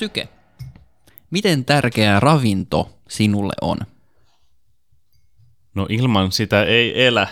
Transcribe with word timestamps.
Syke, 0.00 0.28
miten 1.30 1.64
tärkeä 1.64 2.20
ravinto 2.20 2.98
sinulle 3.08 3.52
on? 3.60 3.78
No 5.74 5.86
ilman 5.88 6.32
sitä 6.32 6.64
ei 6.64 7.06
elä. 7.06 7.28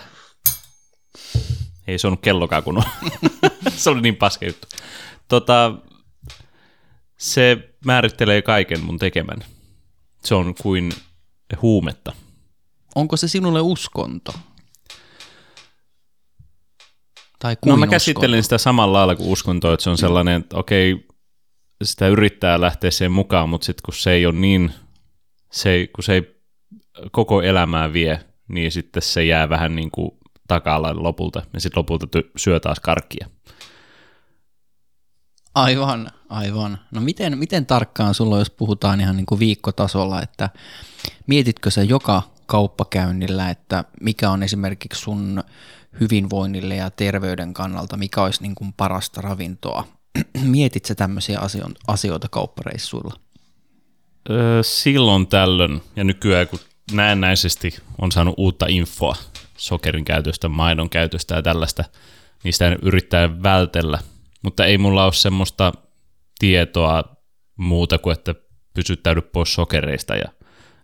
Ei 1.86 1.98
se 1.98 2.06
on 2.06 2.18
kellokaan 2.18 2.62
kun 2.62 2.76
on. 2.76 2.82
se 3.76 3.90
oli 3.90 4.00
niin 4.00 4.16
paska 4.16 4.46
juttu. 4.46 4.66
Tota, 5.28 5.74
se 7.16 7.74
määrittelee 7.84 8.42
kaiken 8.42 8.84
mun 8.84 8.98
tekemän. 8.98 9.38
Se 10.24 10.34
on 10.34 10.54
kuin 10.62 10.92
huumetta. 11.62 12.12
Onko 12.94 13.16
se 13.16 13.28
sinulle 13.28 13.60
uskonto? 13.60 14.34
Tai 17.38 17.56
No 17.66 17.76
mä 17.76 17.86
käsittelen 17.86 18.42
sitä 18.42 18.58
samalla 18.58 18.98
lailla 18.98 19.16
kuin 19.16 19.30
uskonto, 19.30 19.72
että 19.72 19.84
se 19.84 19.90
on 19.90 19.98
sellainen, 19.98 20.40
että 20.40 20.56
okei, 20.56 21.07
sitä 21.84 22.08
yrittää 22.08 22.60
lähteä 22.60 22.90
sen 22.90 23.12
mukaan, 23.12 23.48
mutta 23.48 23.64
sitten 23.64 23.82
kun 23.84 23.94
se 23.94 24.12
ei 24.12 24.26
ole 24.26 24.34
niin, 24.34 24.72
se 25.52 25.70
ei, 25.70 25.88
kun 25.88 26.04
se 26.04 26.12
ei 26.12 26.42
koko 27.12 27.42
elämää 27.42 27.92
vie, 27.92 28.24
niin 28.48 28.72
sitten 28.72 29.02
se 29.02 29.24
jää 29.24 29.48
vähän 29.48 29.76
niin 29.76 29.90
kuin 29.90 30.10
taka 30.48 30.82
lopulta, 30.82 31.42
ja 31.54 31.60
sitten 31.60 31.80
lopulta 31.80 32.06
ty- 32.18 32.30
syö 32.36 32.60
taas 32.60 32.80
karkkia. 32.80 33.28
Aivan, 35.54 36.10
aivan. 36.28 36.78
No 36.90 37.00
miten, 37.00 37.38
miten 37.38 37.66
tarkkaan 37.66 38.14
sulla, 38.14 38.38
jos 38.38 38.50
puhutaan 38.50 39.00
ihan 39.00 39.16
niin 39.16 39.26
kuin 39.26 39.38
viikkotasolla, 39.38 40.22
että 40.22 40.50
mietitkö 41.26 41.70
sä 41.70 41.82
joka 41.82 42.22
kauppakäynnillä, 42.46 43.50
että 43.50 43.84
mikä 44.00 44.30
on 44.30 44.42
esimerkiksi 44.42 45.02
sun 45.02 45.44
hyvinvoinnille 46.00 46.76
ja 46.76 46.90
terveyden 46.90 47.54
kannalta, 47.54 47.96
mikä 47.96 48.22
olisi 48.22 48.42
niin 48.42 48.54
kuin 48.54 48.72
parasta 48.72 49.20
ravintoa? 49.20 49.97
Mietit 50.44 50.84
sä 50.84 50.94
tämmöisiä 50.94 51.38
asio- 51.38 51.68
asioita 51.86 52.28
kauppareissuilla? 52.28 53.14
Öö, 54.30 54.62
silloin 54.62 55.26
tällöin, 55.26 55.82
ja 55.96 56.04
nykyään 56.04 56.48
kun 56.48 56.58
näennäisesti 56.92 57.74
on 57.98 58.12
saanut 58.12 58.34
uutta 58.36 58.66
infoa 58.68 59.16
sokerin 59.56 60.04
käytöstä, 60.04 60.48
maidon 60.48 60.90
käytöstä 60.90 61.34
ja 61.34 61.42
tällaista, 61.42 61.84
sitä 62.50 62.76
yrittää 62.82 63.42
vältellä. 63.42 63.98
Mutta 64.42 64.66
ei 64.66 64.78
mulla 64.78 65.04
ole 65.04 65.12
semmoista 65.12 65.72
tietoa 66.38 67.04
muuta 67.56 67.98
kuin, 67.98 68.12
että 68.12 68.34
pysyttäydy 68.74 69.20
pois 69.20 69.54
sokereista 69.54 70.16
ja 70.16 70.28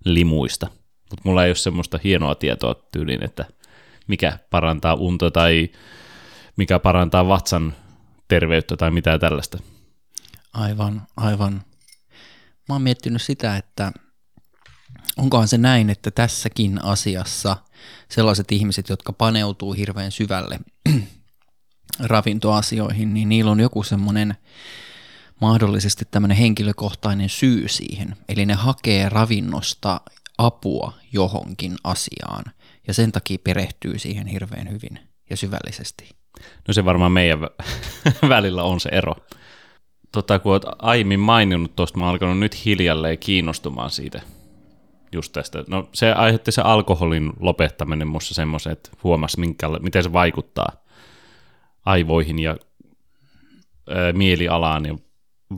limuista. 0.05 0.67
Mutta 1.11 1.23
mulla 1.25 1.45
ei 1.45 1.49
ole 1.49 1.55
semmoista 1.55 1.99
hienoa 2.05 2.35
tietoa 2.35 2.75
tyyliin, 2.93 3.25
että 3.25 3.45
mikä 4.07 4.39
parantaa 4.51 4.95
unta 4.95 5.31
tai 5.31 5.69
mikä 6.57 6.79
parantaa 6.79 7.29
vatsan 7.29 7.75
terveyttä 8.29 8.77
tai 8.77 8.91
mitä 8.91 9.19
tällaista. 9.19 9.59
Aivan, 10.53 11.03
aivan. 11.17 11.55
Mä 12.69 12.75
oon 12.75 12.83
miettinyt 12.83 13.23
sitä, 13.23 13.57
että 13.57 13.93
onkohan 15.17 15.49
se 15.49 15.59
näin, 15.59 15.91
että 15.91 16.11
tässäkin 16.11 16.85
asiassa 16.85 17.57
sellaiset 18.11 18.53
ihmiset, 18.53 18.89
jotka 18.89 19.13
paneutuu 19.13 19.73
hirveän 19.73 20.13
syvälle 20.13 20.61
ravintoasioihin, 22.01 23.15
niin 23.15 23.29
niillä 23.29 23.51
on 23.51 23.61
joku 23.61 23.83
semmoinen 23.83 24.35
mahdollisesti 25.41 26.05
tämmöinen 26.11 26.37
henkilökohtainen 26.37 27.29
syy 27.29 27.69
siihen. 27.69 28.17
Eli 28.29 28.47
ne 28.47 28.55
hakee 28.55 29.09
ravinnosta 29.09 30.01
apua 30.39 30.93
johonkin 31.13 31.77
asiaan 31.85 32.45
ja 32.87 32.95
sen 32.95 33.13
takia 33.13 33.39
perehtyy 33.45 33.99
siihen 33.99 34.27
hirveän 34.27 34.71
hyvin 34.71 34.99
ja 35.31 35.37
syvällisesti. 35.37 36.24
No 36.69 36.75
se 36.75 36.85
varmaan 36.85 37.13
meidän 37.13 37.39
vä- 37.41 37.65
välillä 38.29 38.63
on 38.63 38.81
se 38.81 38.89
ero. 38.93 39.15
Tota, 40.13 40.39
kun 40.39 40.53
olet 40.53 40.63
aiemmin 40.79 41.21
maininnut 41.21 41.77
tuosta, 41.77 41.99
mä 41.99 42.05
oon 42.05 42.13
alkanut 42.13 42.39
nyt 42.39 42.65
hiljalleen 42.65 43.19
kiinnostumaan 43.19 43.91
siitä 43.91 44.23
just 45.13 45.33
tästä. 45.33 45.65
No 45.69 45.89
se 45.93 46.13
aiheutti 46.13 46.53
se 46.53 46.63
alkoholin 46.63 47.33
lopettaminen 47.41 48.09
musta 48.09 48.35
semmoisen, 48.35 48.73
että 48.73 48.91
huomasi 49.05 49.41
minkäla- 49.41 49.79
miten 49.83 50.03
se 50.03 50.13
vaikuttaa 50.13 50.69
aivoihin 51.85 52.39
ja 52.39 52.57
ää, 53.91 54.13
mielialaan 54.13 54.87
ja 54.87 54.95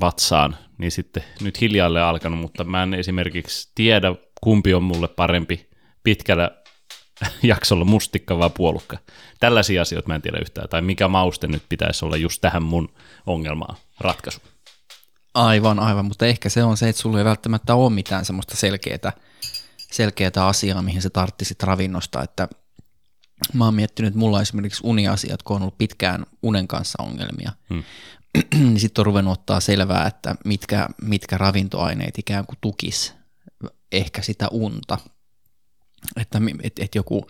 vatsaan, 0.00 0.56
niin 0.78 0.90
sitten 0.90 1.22
nyt 1.42 1.60
hiljalleen 1.60 2.04
alkanut, 2.04 2.40
mutta 2.40 2.64
mä 2.64 2.82
en 2.82 2.94
esimerkiksi 2.94 3.72
tiedä, 3.74 4.14
kumpi 4.40 4.74
on 4.74 4.82
mulle 4.82 5.08
parempi 5.08 5.70
pitkällä 6.02 6.50
jaksolla 7.42 7.84
mustikka 7.84 8.38
vai 8.38 8.50
puolukka. 8.50 8.98
Tällaisia 9.40 9.82
asioita 9.82 10.08
mä 10.08 10.14
en 10.14 10.22
tiedä 10.22 10.38
yhtään, 10.40 10.68
tai 10.68 10.82
mikä 10.82 11.08
mauste 11.08 11.46
nyt 11.46 11.62
pitäisi 11.68 12.04
olla 12.04 12.16
just 12.16 12.40
tähän 12.40 12.62
mun 12.62 12.88
ongelmaan 13.26 13.76
ratkaisu. 14.00 14.40
Aivan, 15.34 15.78
aivan, 15.78 16.04
mutta 16.04 16.26
ehkä 16.26 16.48
se 16.48 16.64
on 16.64 16.76
se, 16.76 16.88
että 16.88 17.02
sulla 17.02 17.18
ei 17.18 17.24
välttämättä 17.24 17.74
ole 17.74 17.92
mitään 17.92 18.24
semmoista 18.24 18.56
selkeää, 18.56 19.12
selkeää 19.92 20.32
asiaa, 20.36 20.82
mihin 20.82 21.02
sä 21.02 21.10
tarttisit 21.10 21.62
ravinnosta, 21.62 22.22
että 22.22 22.48
mä 23.52 23.64
oon 23.64 23.74
miettinyt, 23.74 24.08
että 24.08 24.18
mulla 24.18 24.36
on 24.36 24.42
esimerkiksi 24.42 24.80
uniasiat, 24.84 25.42
kun 25.42 25.56
on 25.56 25.62
ollut 25.62 25.78
pitkään 25.78 26.26
unen 26.42 26.68
kanssa 26.68 27.02
ongelmia, 27.02 27.52
Hmm. 27.70 27.82
niin 28.64 28.80
sitten 28.80 29.02
on 29.02 29.06
ruvennut 29.06 29.38
ottaa 29.38 29.60
selvää, 29.60 30.06
että 30.06 30.34
mitkä, 30.44 30.88
mitkä 31.02 31.38
ravintoaineet 31.38 32.18
ikään 32.18 32.46
kuin 32.46 32.58
tukis 32.60 33.14
ehkä 33.92 34.22
sitä 34.22 34.48
unta, 34.50 34.98
että 36.16 36.40
et, 36.62 36.78
et 36.78 36.94
joku 36.94 37.26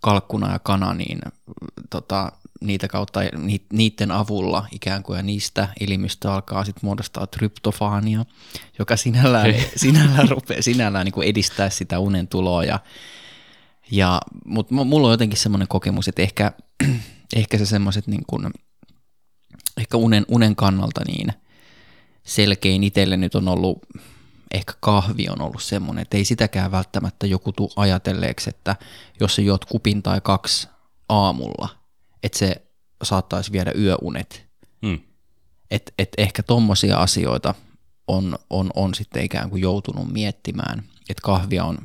kalkkuna 0.00 0.52
ja 0.52 0.58
kana, 0.58 0.94
niin 0.94 1.18
tota, 1.90 2.32
niitä 2.60 2.88
kautta, 2.88 3.20
ni- 3.36 3.66
niiden 3.72 4.10
avulla 4.10 4.66
ikään 4.72 5.02
kuin 5.02 5.16
ja 5.16 5.22
niistä 5.22 5.68
elimistö 5.80 6.32
alkaa 6.32 6.64
sitten 6.64 6.84
muodostaa 6.84 7.26
tryptofaania, 7.26 8.24
joka 8.78 8.96
sinällään, 8.96 9.54
sinällään, 9.76 10.28
rupeaa, 10.28 10.62
sinällään 10.62 11.04
niin 11.04 11.12
kuin 11.12 11.28
edistää 11.28 11.70
sitä 11.70 11.98
unen 11.98 12.28
tuloa. 12.28 12.64
Ja, 12.64 12.80
ja, 13.90 14.20
Mutta 14.44 14.74
mulla 14.74 15.06
on 15.06 15.12
jotenkin 15.12 15.38
semmoinen 15.38 15.68
kokemus, 15.68 16.08
että 16.08 16.22
ehkä, 16.22 16.52
ehkä 17.36 17.58
se 17.58 17.66
semmoiset 17.66 18.06
niin 18.06 18.24
kuin, 18.26 18.50
ehkä 19.76 19.96
unen, 19.96 20.24
unen 20.28 20.56
kannalta 20.56 21.00
niin 21.06 21.32
selkein 22.26 22.84
itselle 22.84 23.16
nyt 23.16 23.34
on 23.34 23.48
ollut, 23.48 23.86
ehkä 24.54 24.72
kahvi 24.80 25.28
on 25.28 25.40
ollut 25.42 25.62
semmoinen, 25.62 26.02
että 26.02 26.16
ei 26.16 26.24
sitäkään 26.24 26.72
välttämättä 26.72 27.26
joku 27.26 27.52
tuu 27.52 27.72
ajatelleeksi, 27.76 28.50
että 28.50 28.76
jos 29.20 29.34
sä 29.34 29.42
juot 29.42 29.64
kupin 29.64 30.02
tai 30.02 30.20
kaksi 30.20 30.68
aamulla, 31.08 31.68
että 32.22 32.38
se 32.38 32.62
saattaisi 33.02 33.52
viedä 33.52 33.72
yöunet. 33.78 34.46
Hmm. 34.86 35.00
Et, 35.70 35.94
et 35.98 36.08
ehkä 36.18 36.42
tommosia 36.42 36.98
asioita 36.98 37.54
on, 38.06 38.38
on, 38.50 38.70
on 38.76 38.94
sitten 38.94 39.24
ikään 39.24 39.50
kuin 39.50 39.62
joutunut 39.62 40.12
miettimään, 40.12 40.82
että 41.12 41.22
kahvia 41.22 41.64
on 41.64 41.78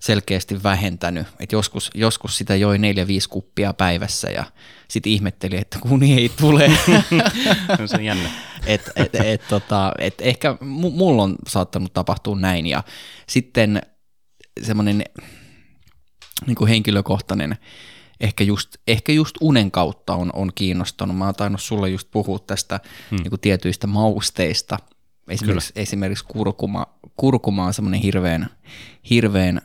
selkeästi 0.00 0.62
vähentänyt, 0.62 1.26
että 1.40 1.56
joskus, 1.56 1.90
joskus 1.94 2.38
sitä 2.38 2.56
joi 2.56 2.78
neljä 2.78 3.06
viisi 3.06 3.28
kuppia 3.28 3.72
päivässä 3.72 4.30
ja 4.30 4.44
sitten 4.88 5.12
ihmetteli, 5.12 5.56
että 5.56 5.78
uni 5.90 6.14
ei 6.14 6.28
tule. 6.28 6.70
No 7.78 7.86
se 7.86 7.96
on 7.96 8.04
jännä. 8.04 8.30
et, 8.66 8.90
et, 8.96 9.14
et, 9.14 9.48
tota, 9.48 9.92
et 9.98 10.14
ehkä 10.20 10.52
mu- 10.52 10.96
mulla 10.96 11.22
on 11.22 11.36
saattanut 11.48 11.92
tapahtua 11.92 12.36
näin 12.38 12.66
ja 12.66 12.82
sitten 13.26 13.82
semmoinen 14.62 15.04
niin 16.46 16.54
kuin 16.54 16.68
henkilökohtainen 16.68 17.56
ehkä 18.22 18.44
just, 18.44 18.76
ehkä 18.86 19.12
just 19.12 19.36
unen 19.40 19.70
kautta 19.70 20.14
on, 20.14 20.30
on 20.34 20.50
kiinnostanut. 20.54 21.16
Mä 21.16 21.24
oon 21.24 21.34
tainnut 21.34 21.62
sulle 21.62 21.90
just 21.90 22.08
puhua 22.10 22.38
tästä 22.38 22.80
hmm. 23.10 23.18
niin 23.18 23.30
kuin 23.30 23.40
tietyistä 23.40 23.86
mausteista. 23.86 24.78
Esimerkiksi, 25.28 25.72
esimerkiksi 25.76 26.24
kurkuma, 26.28 26.86
kurkuma 27.16 27.64
on 27.66 27.74
semmoinen 27.74 28.00
hirveän, 28.00 28.50
hirveän 29.10 29.60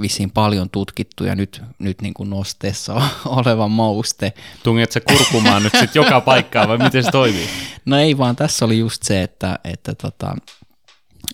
vissiin 0.00 0.30
paljon 0.30 0.70
tutkittu 0.70 1.24
ja 1.24 1.34
nyt, 1.34 1.62
nyt 1.78 2.02
niin 2.02 2.14
kuin 2.14 2.30
nosteessa 2.30 2.94
oleva 3.24 3.68
mauste. 3.68 4.32
Tunget 4.62 4.92
sä 4.92 5.00
kurkumaan 5.00 5.62
nyt 5.62 5.72
sitten 5.72 6.02
joka 6.02 6.20
paikkaan 6.20 6.68
vai 6.68 6.78
miten 6.78 7.04
se 7.04 7.10
toimii? 7.10 7.48
No 7.84 7.98
ei 7.98 8.18
vaan, 8.18 8.36
tässä 8.36 8.64
oli 8.64 8.78
just 8.78 9.02
se, 9.02 9.22
että, 9.22 9.58
että 9.64 9.94
tota, 9.94 10.36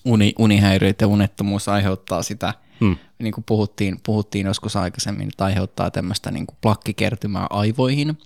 uni, 0.05 0.35
unihäiriöt 0.39 1.01
ja 1.01 1.07
unettomuus 1.07 1.69
aiheuttaa 1.69 2.23
sitä, 2.23 2.55
Hmm. 2.81 2.97
niin 3.19 3.33
kuin 3.33 3.45
puhuttiin, 3.45 4.01
puhuttiin 4.07 4.47
joskus 4.47 4.77
aikaisemmin, 4.77 5.29
että 5.29 5.45
aiheuttaa 5.45 5.91
tämmöistä 5.91 6.31
niin 6.31 6.47
kuin 6.47 6.59
plakkikertymää 6.61 7.47
aivoihin. 7.51 8.19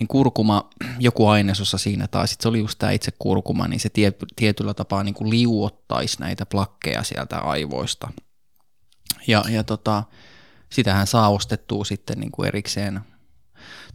Niin 0.00 0.08
kurkuma, 0.08 0.70
joku 0.98 1.28
ainesosa 1.28 1.78
siinä, 1.78 2.06
tai 2.06 2.28
sitten 2.28 2.42
se 2.42 2.48
oli 2.48 2.58
just 2.58 2.78
tämä 2.78 2.92
itse 2.92 3.12
kurkuma, 3.18 3.68
niin 3.68 3.80
se 3.80 3.88
tie, 3.88 4.12
tietyllä 4.36 4.74
tapaa 4.74 5.04
niin 5.04 5.14
kuin 5.14 5.30
liuottaisi 5.30 6.20
näitä 6.20 6.46
plakkeja 6.46 7.02
sieltä 7.02 7.38
aivoista. 7.38 8.08
Ja, 9.26 9.44
ja 9.48 9.64
tota, 9.64 10.02
sitähän 10.70 11.06
saa 11.06 11.28
ostettua 11.28 11.84
sitten 11.84 12.20
niin 12.20 12.32
kuin 12.32 12.48
erikseen 12.48 13.00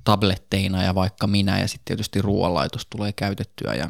tabletteina 0.03 0.83
ja 0.83 0.95
vaikka 0.95 1.27
minä, 1.27 1.59
ja 1.59 1.67
sitten 1.67 1.85
tietysti 1.85 2.21
ruoanlaitos 2.21 2.85
tulee 2.85 3.13
käytettyä. 3.13 3.73
Ja 3.73 3.89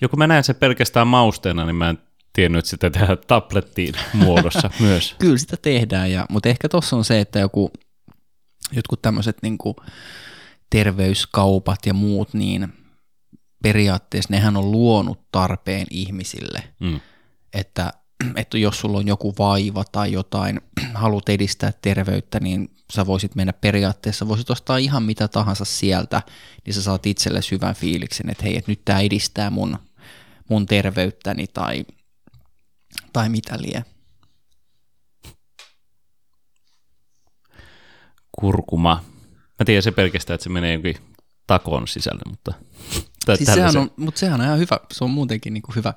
Joku 0.00 0.16
mä 0.16 0.26
näen 0.26 0.44
sen 0.44 0.56
pelkästään 0.56 1.06
mausteena, 1.06 1.64
niin 1.64 1.76
mä 1.76 1.90
en 1.90 1.98
tiennyt, 2.32 2.58
että 2.58 2.70
sitä 2.70 2.90
tehdään 2.90 3.18
tablettiin 3.26 3.94
muodossa 4.12 4.70
myös. 4.80 5.14
Kyllä 5.18 5.38
sitä 5.38 5.56
tehdään, 5.56 6.12
ja, 6.12 6.26
mutta 6.30 6.48
ehkä 6.48 6.68
tuossa 6.68 6.96
on 6.96 7.04
se, 7.04 7.20
että 7.20 7.38
joku, 7.38 7.70
jotkut 8.72 9.02
tämmöiset 9.02 9.36
niin 9.42 9.58
terveyskaupat 10.70 11.86
ja 11.86 11.94
muut, 11.94 12.34
niin 12.34 12.72
periaatteessa 13.62 14.32
nehän 14.32 14.56
on 14.56 14.70
luonut 14.72 15.20
tarpeen 15.32 15.86
ihmisille, 15.90 16.62
Mm. 16.80 17.00
että, 17.54 17.92
että 18.36 18.58
jos 18.58 18.80
sulla 18.80 18.98
on 18.98 19.06
joku 19.08 19.34
vaiva 19.38 19.84
tai 19.92 20.12
jotain, 20.12 20.60
haluat 20.94 21.28
edistää 21.28 21.72
terveyttä, 21.82 22.40
niin 22.40 22.70
sä 22.92 23.06
voisit 23.06 23.34
mennä 23.34 23.52
periaatteessa, 23.52 24.28
voisit 24.28 24.50
ostaa 24.50 24.76
ihan 24.76 25.02
mitä 25.02 25.28
tahansa 25.28 25.64
sieltä, 25.64 26.22
niin 26.66 26.74
sä 26.74 26.82
saat 26.82 27.06
itsellesi 27.06 27.50
hyvän 27.50 27.74
fiiliksen, 27.74 28.30
että 28.30 28.44
hei, 28.44 28.56
että 28.56 28.70
nyt 28.72 28.84
tämä 28.84 29.00
edistää 29.00 29.50
mun, 29.50 29.78
mun 30.48 30.66
terveyttäni 30.66 31.46
tai, 31.46 31.84
tai 33.12 33.28
mitä 33.28 33.58
lie. 33.62 33.84
Kurkuma. 38.40 39.04
Mä 39.58 39.64
tiedän 39.64 39.82
se 39.82 39.90
pelkästään, 39.90 40.34
että 40.34 40.44
se 40.44 40.50
menee 40.50 40.72
jonkin 40.72 40.96
takon 41.46 41.88
sisälle, 41.88 42.22
mutta... 42.30 42.52
Tai 43.26 43.36
Siis 43.36 43.54
sehän 43.54 43.76
on, 43.76 43.90
mutta 43.96 44.18
sehän 44.18 44.40
on 44.40 44.46
ihan 44.46 44.58
hyvä, 44.58 44.78
se 44.92 45.04
on 45.04 45.10
muutenkin 45.10 45.54
niin 45.54 45.62
kuin 45.62 45.76
hyvä, 45.76 45.94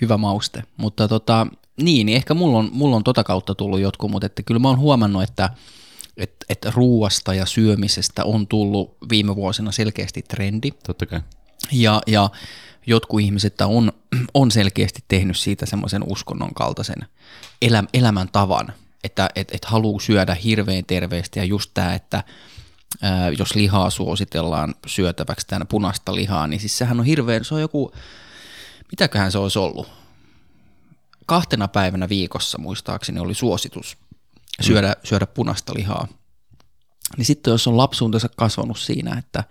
hyvä 0.00 0.16
mauste. 0.16 0.62
Mutta 0.76 1.08
tota, 1.08 1.46
niin, 1.80 2.06
niin 2.06 2.16
ehkä 2.16 2.34
mulla 2.34 2.58
on, 2.58 2.68
mulla 2.72 2.96
on 2.96 3.04
tota 3.04 3.24
kautta 3.24 3.54
tullut 3.54 3.80
jotkut, 3.80 4.10
mutta 4.10 4.26
että 4.26 4.42
kyllä 4.42 4.58
mä 4.58 4.68
oon 4.68 4.78
huomannut, 4.78 5.22
että 5.22 5.50
että 6.16 6.46
että 6.48 6.72
ruuasta 6.74 7.34
ja 7.34 7.46
syömisestä 7.46 8.24
on 8.24 8.46
tullut 8.46 8.96
viime 9.10 9.36
vuosina 9.36 9.72
selkeästi 9.72 10.22
trendi. 10.22 10.70
Totta 10.70 11.06
kai. 11.06 11.20
Ja, 11.72 12.00
ja 12.06 12.30
jotkut 12.88 13.20
ihmiset 13.20 13.60
on, 13.60 13.92
on 14.34 14.50
selkeästi 14.50 15.04
tehnyt 15.08 15.36
siitä 15.36 15.66
semmoisen 15.66 16.02
uskonnon 16.06 16.54
kaltaisen 16.54 17.06
elä, 17.62 17.84
elämäntavan, 17.94 18.72
että 19.04 19.30
et, 19.34 19.48
et 19.52 19.64
haluaa 19.64 20.00
syödä 20.00 20.34
hirveän 20.34 20.84
terveesti 20.84 21.38
ja 21.38 21.44
just 21.44 21.70
tämä, 21.74 21.94
että 21.94 22.24
ää, 23.02 23.30
jos 23.30 23.54
lihaa 23.54 23.90
suositellaan 23.90 24.74
syötäväksi 24.86 25.46
tämän 25.46 25.66
punaista 25.66 26.14
lihaa, 26.14 26.46
niin 26.46 26.60
siis 26.60 26.78
sehän 26.78 27.00
on 27.00 27.06
hirveän, 27.06 27.44
se 27.44 27.54
on 27.54 27.60
joku, 27.60 27.92
mitäköhän 28.90 29.32
se 29.32 29.38
olisi 29.38 29.58
ollut? 29.58 29.88
Kahtena 31.26 31.68
päivänä 31.68 32.08
viikossa 32.08 32.58
muistaakseni 32.58 33.20
oli 33.20 33.34
suositus 33.34 33.96
syödä, 34.60 34.96
syödä 35.04 35.26
punaista 35.26 35.72
lihaa. 35.76 36.08
Niin 37.16 37.24
sitten 37.24 37.50
jos 37.50 37.66
on 37.66 37.76
lapsuutensa 37.76 38.28
kasvanut 38.36 38.78
siinä, 38.78 39.18
että, 39.18 39.44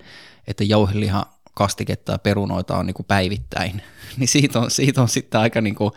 että 0.48 0.64
jauheliha, 0.64 1.37
kastiketta 1.58 2.12
ja 2.12 2.18
perunoita 2.18 2.78
on 2.78 2.86
niin 2.86 2.94
kuin 2.94 3.06
päivittäin, 3.06 3.82
niin 4.18 4.28
siitä 4.28 4.60
on, 4.60 4.72
siitä 4.72 5.02
on 5.02 5.10
sitten 5.10 5.42
aika 5.42 5.62
niin 5.62 5.76
kuin 5.76 5.92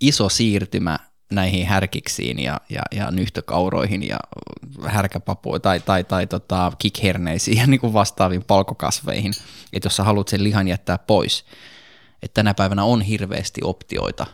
iso 0.00 0.28
siirtymä 0.28 0.98
näihin 1.32 1.66
härkiksiin 1.66 2.38
ja, 2.38 2.60
ja, 2.68 2.82
ja 2.92 3.10
nyhtökauroihin 3.10 4.08
ja 4.08 4.18
härkäpapuihin 4.86 5.62
tai, 5.62 5.80
tai, 5.80 6.04
tai 6.04 6.26
tota, 6.26 6.72
kikherneisiin 6.78 7.58
ja 7.60 7.66
niin 7.66 7.80
kuin 7.80 7.92
vastaaviin 7.92 8.44
palkokasveihin, 8.44 9.32
että 9.72 9.86
jos 9.86 9.96
sä 9.96 10.04
haluat 10.04 10.28
sen 10.28 10.44
lihan 10.44 10.68
jättää 10.68 10.98
pois, 10.98 11.44
että 12.22 12.34
tänä 12.34 12.54
päivänä 12.54 12.84
on 12.84 13.02
hirveästi 13.02 13.60
optioita, 13.64 14.26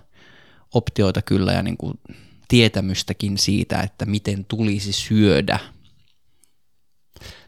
optioita 0.74 1.22
kyllä 1.22 1.52
ja 1.52 1.62
niin 1.62 1.76
kuin 1.76 2.00
tietämystäkin 2.48 3.38
siitä, 3.38 3.80
että 3.80 4.06
miten 4.06 4.44
tulisi 4.44 4.92
syödä. 4.92 5.58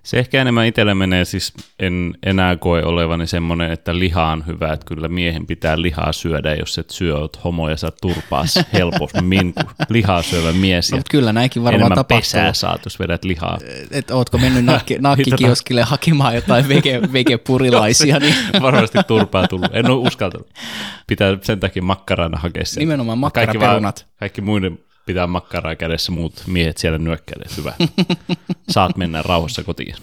Se 0.05 0.19
ehkä 0.19 0.41
enemmän 0.41 0.67
itselle 0.67 0.95
menee, 0.95 1.25
siis 1.25 1.53
en 1.79 2.15
enää 2.23 2.57
koe 2.57 2.83
olevani 2.83 3.27
semmoinen, 3.27 3.71
että 3.71 3.99
liha 3.99 4.27
on 4.27 4.47
hyvä, 4.47 4.73
että 4.73 4.87
kyllä 4.87 5.09
miehen 5.09 5.47
pitää 5.47 5.83
lihaa 5.83 6.13
syödä, 6.13 6.55
jos 6.55 6.79
et 6.79 6.91
syö, 6.91 7.19
oot 7.19 7.45
homo 7.45 7.69
ja 7.71 7.77
sä 7.77 7.93
turpaas 8.01 8.59
helpommin 8.73 9.55
kuin 9.55 9.67
lihaa 9.89 10.23
syövä 10.23 10.53
mies. 10.53 10.91
No, 10.93 10.97
mutta 10.99 11.11
kyllä 11.11 11.33
näinkin 11.33 11.65
varmaan 11.65 11.91
tapahtuu. 11.95 12.17
pesää 12.19 12.53
saat, 12.53 12.85
jos 12.85 12.99
vedät 13.01 13.25
lihaa. 13.25 13.59
että 13.91 14.15
ootko 14.15 14.39
mennyt 14.39 14.65
nakki, 14.65 14.97
nakkikioskille 15.01 15.83
hakemaan 15.83 16.35
jotain 16.35 16.69
vege, 16.69 17.01
vegepurilaisia, 17.13 18.19
niin 18.19 18.35
Varmasti 18.63 18.99
turpaa 19.07 19.49
tullut. 19.49 19.71
En 19.73 19.91
ole 19.91 20.07
uskaltanut. 20.09 20.49
Pitää 21.07 21.37
sen 21.43 21.61
takia 21.61 21.83
makkarana 21.83 22.39
hakea 22.39 22.65
sen. 22.65 22.81
Nimenomaan 22.81 23.33
Kaikki, 23.33 23.59
makkaraperunat. 23.59 24.01
vaan- 24.07 24.17
kaikki 24.19 24.41
muiden 24.41 24.79
pitää 25.07 25.27
makkaraa 25.27 25.77
kädessä, 25.77 26.13
muut 26.13 26.43
miehet 26.47 26.79
siellä 26.79 26.99
nyökkäilee. 26.99 27.49
Hyvä. 27.57 27.75
Saat 28.71 28.97
mennä 28.97 29.23
rauhassa 29.23 29.63
kotiin. 29.63 29.95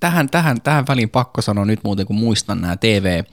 tähän, 0.00 0.30
tähän, 0.30 0.60
tähän 0.60 0.84
väliin 0.88 1.10
pakko 1.10 1.42
sanoa 1.42 1.64
nyt 1.64 1.80
muuten, 1.84 2.06
kun 2.06 2.16
muistan 2.16 2.60
nämä 2.60 2.76
TV, 2.76 3.24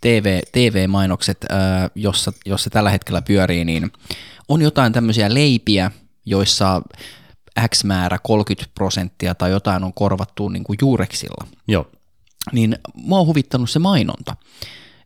TV, 0.00 0.40
TV-mainokset, 0.52 1.46
ää, 1.48 1.90
jossa, 1.94 2.32
jossa 2.46 2.70
tällä 2.70 2.90
hetkellä 2.90 3.22
pyörii, 3.22 3.64
niin 3.64 3.92
on 4.48 4.62
jotain 4.62 4.92
tämmöisiä 4.92 5.34
leipiä, 5.34 5.90
joissa 6.26 6.82
X 7.68 7.84
määrä 7.84 8.18
30 8.22 8.70
prosenttia 8.74 9.34
tai 9.34 9.50
jotain 9.50 9.84
on 9.84 9.92
korvattu 9.92 10.48
niin 10.48 10.64
kuin 10.64 10.76
juureksilla. 10.80 11.46
Joo. 11.68 11.90
niin 12.52 12.76
mua 12.94 13.18
on 13.18 13.26
huvittanut 13.26 13.70
se 13.70 13.78
mainonta. 13.78 14.36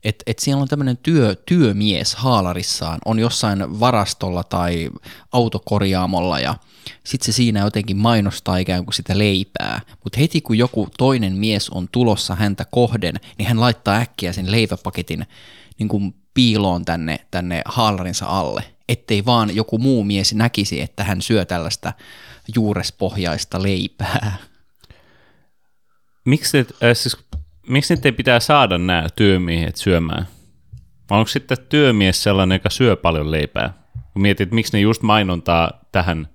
Että 0.06 0.22
et 0.26 0.38
siellä 0.38 0.62
on 0.62 0.68
tämmöinen 0.68 0.96
työ, 0.96 1.34
työmies 1.34 2.14
haalarissaan, 2.14 2.98
on 3.04 3.18
jossain 3.18 3.80
varastolla 3.80 4.44
tai 4.44 4.90
autokorjaamolla 5.32 6.40
ja 6.40 6.54
sitten 7.04 7.26
se 7.26 7.32
siinä 7.36 7.60
jotenkin 7.60 7.96
mainostaa 7.96 8.56
ikään 8.56 8.84
kuin 8.84 8.94
sitä 8.94 9.18
leipää. 9.18 9.80
Mutta 10.04 10.20
heti 10.20 10.40
kun 10.40 10.58
joku 10.58 10.88
toinen 10.98 11.32
mies 11.32 11.70
on 11.70 11.88
tulossa 11.92 12.34
häntä 12.34 12.64
kohden, 12.64 13.14
niin 13.38 13.48
hän 13.48 13.60
laittaa 13.60 13.96
äkkiä 13.96 14.32
sen 14.32 14.50
leiväpaketin 14.50 15.26
niin 15.78 15.88
kuin 15.88 16.14
piiloon 16.34 16.84
tänne, 16.84 17.18
tänne 17.30 17.62
haalarinsa 17.64 18.26
alle, 18.26 18.64
ettei 18.88 19.24
vaan 19.24 19.56
joku 19.56 19.78
muu 19.78 20.04
mies 20.04 20.34
näkisi, 20.34 20.80
että 20.80 21.04
hän 21.04 21.22
syö 21.22 21.44
tällaista 21.44 21.92
juurespohjaista 22.54 23.62
leipää. 23.62 24.36
Miksi, 26.24 26.58
äh, 26.58 26.90
siis, 26.94 27.16
miksi 27.68 27.94
niiden 27.94 28.14
pitää 28.14 28.40
saada 28.40 28.78
nämä 28.78 29.06
työmiehet 29.16 29.76
syömään? 29.76 30.26
Vai 31.10 31.18
onko 31.18 31.28
sitten 31.28 31.56
työmies 31.68 32.22
sellainen, 32.22 32.56
joka 32.56 32.70
syö 32.70 32.96
paljon 32.96 33.30
leipää? 33.30 33.72
Kun 34.12 34.22
mietit, 34.22 34.52
miksi 34.52 34.72
ne 34.72 34.80
just 34.80 35.02
mainontaa 35.02 35.80
tähän 35.92 36.28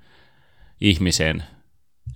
ihmiseen. 0.82 1.44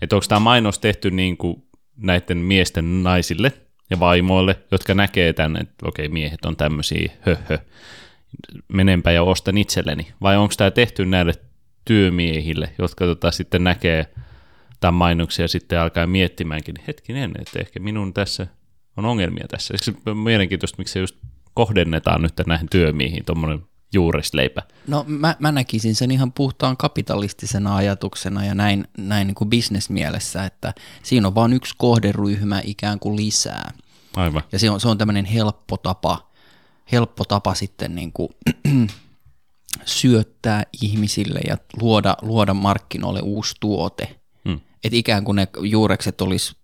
Että 0.02 0.16
onko 0.16 0.26
tämä 0.30 0.40
mainos 0.40 0.80
tehty 0.80 1.12
niin 1.12 1.38
kuin 1.38 1.64
näiden 1.98 2.38
miesten 2.38 3.04
naisille 3.04 3.52
ja 3.90 4.00
vaimoille, 4.00 4.60
jotka 4.72 4.94
näkee 4.94 5.34
tänne, 5.34 5.60
että 5.60 5.88
okei, 5.88 6.08
miehet 6.08 6.46
on 6.46 6.56
tämmöisiä, 6.56 7.12
höhö, 7.22 7.58
menenpä 8.68 9.12
ja 9.12 9.24
ostan 9.24 9.58
itselleni. 9.58 10.08
Vai 10.22 10.38
onko 10.38 10.54
tämä 10.58 10.72
tehty 10.72 11.06
näille 11.06 11.34
työmiehille, 11.86 12.70
jotka 12.78 13.06
tota, 13.06 13.32
sitten 13.32 13.64
näkee 13.64 14.06
tämän 14.80 14.94
mainoksia 14.94 15.44
ja 15.44 15.48
sitten 15.48 15.80
alkaa 15.80 16.08
miettimäänkin, 16.08 16.76
hetkinen, 16.88 17.32
että 17.40 17.60
ehkä 17.60 17.80
minun 17.80 18.14
tässä 18.14 18.48
on 18.98 19.06
ongelmia 19.06 19.46
tässä. 19.48 19.74
Eikö 19.74 20.14
mielenkiintoista, 20.14 20.78
miksi 20.78 20.94
se 20.94 21.00
just 21.00 21.16
kohdennetaan 21.54 22.22
nyt 22.22 22.34
näihin 22.48 22.70
työmiehiin 22.70 23.26
tuommoinen 23.26 23.66
juuresleipä. 23.94 24.62
No 24.88 25.06
mä, 25.08 25.36
mä 25.40 25.52
näkisin 25.52 25.96
sen 25.96 26.12
ihan 26.12 26.32
puhtaan 26.32 26.78
kapitalistisena 26.78 27.76
ajatuksena 27.76 28.46
ja 28.46 28.56
näin, 28.56 28.88
näin 28.98 29.28
niin 29.28 29.36
kuin 29.36 29.50
bisnesmielessä, 29.50 30.46
että 30.46 30.74
siinä 31.04 31.28
on 31.28 31.36
vain 31.36 31.54
yksi 31.54 31.76
kohderyhmä 31.78 32.62
ikään 32.66 33.00
kuin 33.00 33.16
lisää. 33.16 33.74
Aivan. 34.16 34.44
Ja 34.52 34.60
se 34.60 34.70
on, 34.70 34.80
se 34.80 34.88
on 34.88 34.98
tämmöinen 34.98 35.26
helppo 35.26 35.78
tapa, 35.78 36.32
helppo 36.92 37.24
tapa 37.24 37.54
sitten 37.54 37.96
niin 37.96 38.12
kuin 38.12 38.30
syöttää 39.86 40.64
ihmisille 40.82 41.40
ja 41.48 41.58
luoda, 41.82 42.18
luoda 42.22 42.54
markkinoille 42.54 43.20
uusi 43.20 43.56
tuote. 43.60 44.20
Hmm. 44.46 44.60
Että 44.84 44.98
ikään 44.98 45.24
kuin 45.24 45.36
ne 45.36 45.48
juurekset 45.62 46.22
olisi 46.22 46.56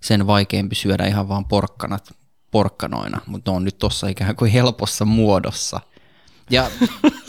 sen 0.00 0.26
vaikeampi 0.26 0.74
syödä 0.74 1.06
ihan 1.06 1.28
vaan 1.28 1.44
porkkanat 1.44 2.12
porkkanoina, 2.50 3.20
mutta 3.26 3.50
ne 3.50 3.56
on 3.56 3.64
nyt 3.64 3.78
tuossa 3.78 4.08
ikään 4.08 4.36
kuin 4.36 4.50
helpossa 4.50 5.04
muodossa. 5.04 5.80
Ja 6.50 6.70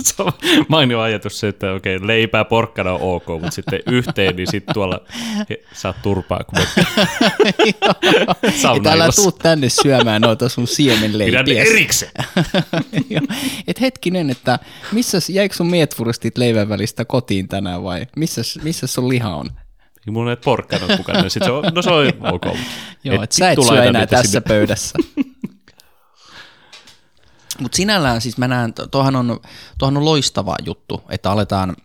Se 0.03 0.23
on 0.23 0.31
mainio 0.67 0.99
ajatus 0.99 1.39
se, 1.39 1.47
että 1.47 1.73
okei, 1.73 2.07
leipää 2.07 2.45
porkkana 2.45 2.93
on 2.93 3.01
ok, 3.01 3.27
mutta 3.27 3.51
sitten 3.51 3.79
yhteen, 3.87 4.35
niin 4.35 4.51
sitten 4.51 4.73
tuolla 4.73 4.99
he, 5.49 5.63
saat 5.73 6.01
turpaa, 6.01 6.43
kun 6.43 6.59
Et 8.77 8.87
älä 8.87 9.09
tuu 9.15 9.31
tänne 9.31 9.69
syömään 9.69 10.21
noita 10.21 10.49
sun 10.49 10.63
ne 10.63 10.67
siemenleipiä. 10.67 11.63
erikseen. 11.63 12.11
Joo. 13.09 13.21
Et 13.67 13.81
hetkinen, 13.81 14.29
että 14.29 14.59
missä 14.91 15.17
jäikö 15.29 15.55
sun 15.55 15.69
mietfuristit 15.69 16.37
leivän 16.37 16.69
välistä 16.69 17.05
kotiin 17.05 17.47
tänään 17.47 17.83
vai 17.83 18.05
missä, 18.15 18.41
missä 18.63 18.87
sun 18.87 19.09
liha 19.09 19.35
on? 19.35 19.49
Ja 20.05 20.11
mulla 20.11 20.23
on 20.23 20.27
näitä 20.27 20.45
porkkanoita 20.45 20.97
mukana, 20.97 21.21
niin 21.21 21.31
sit 21.31 21.43
se 21.43 21.51
on, 21.51 21.63
no 21.75 21.81
se 21.81 21.89
on 21.89 22.07
ok. 22.33 22.45
Joo, 23.03 23.23
et, 23.23 23.31
sä 23.31 23.51
et 23.51 23.59
syö 23.69 23.83
enää 23.83 24.07
tässä 24.07 24.31
sinne. 24.31 24.47
pöydässä. 24.47 24.97
Mutta 27.59 27.75
sinällään 27.75 28.21
siis 28.21 28.37
mä 28.37 28.47
näen, 28.47 28.73
tohan 28.91 29.15
on, 29.15 29.39
tohan 29.77 29.97
on 29.97 30.05
loistava 30.05 30.55
juttu, 30.65 31.03
että 31.09 31.31
aletaan 31.31 31.75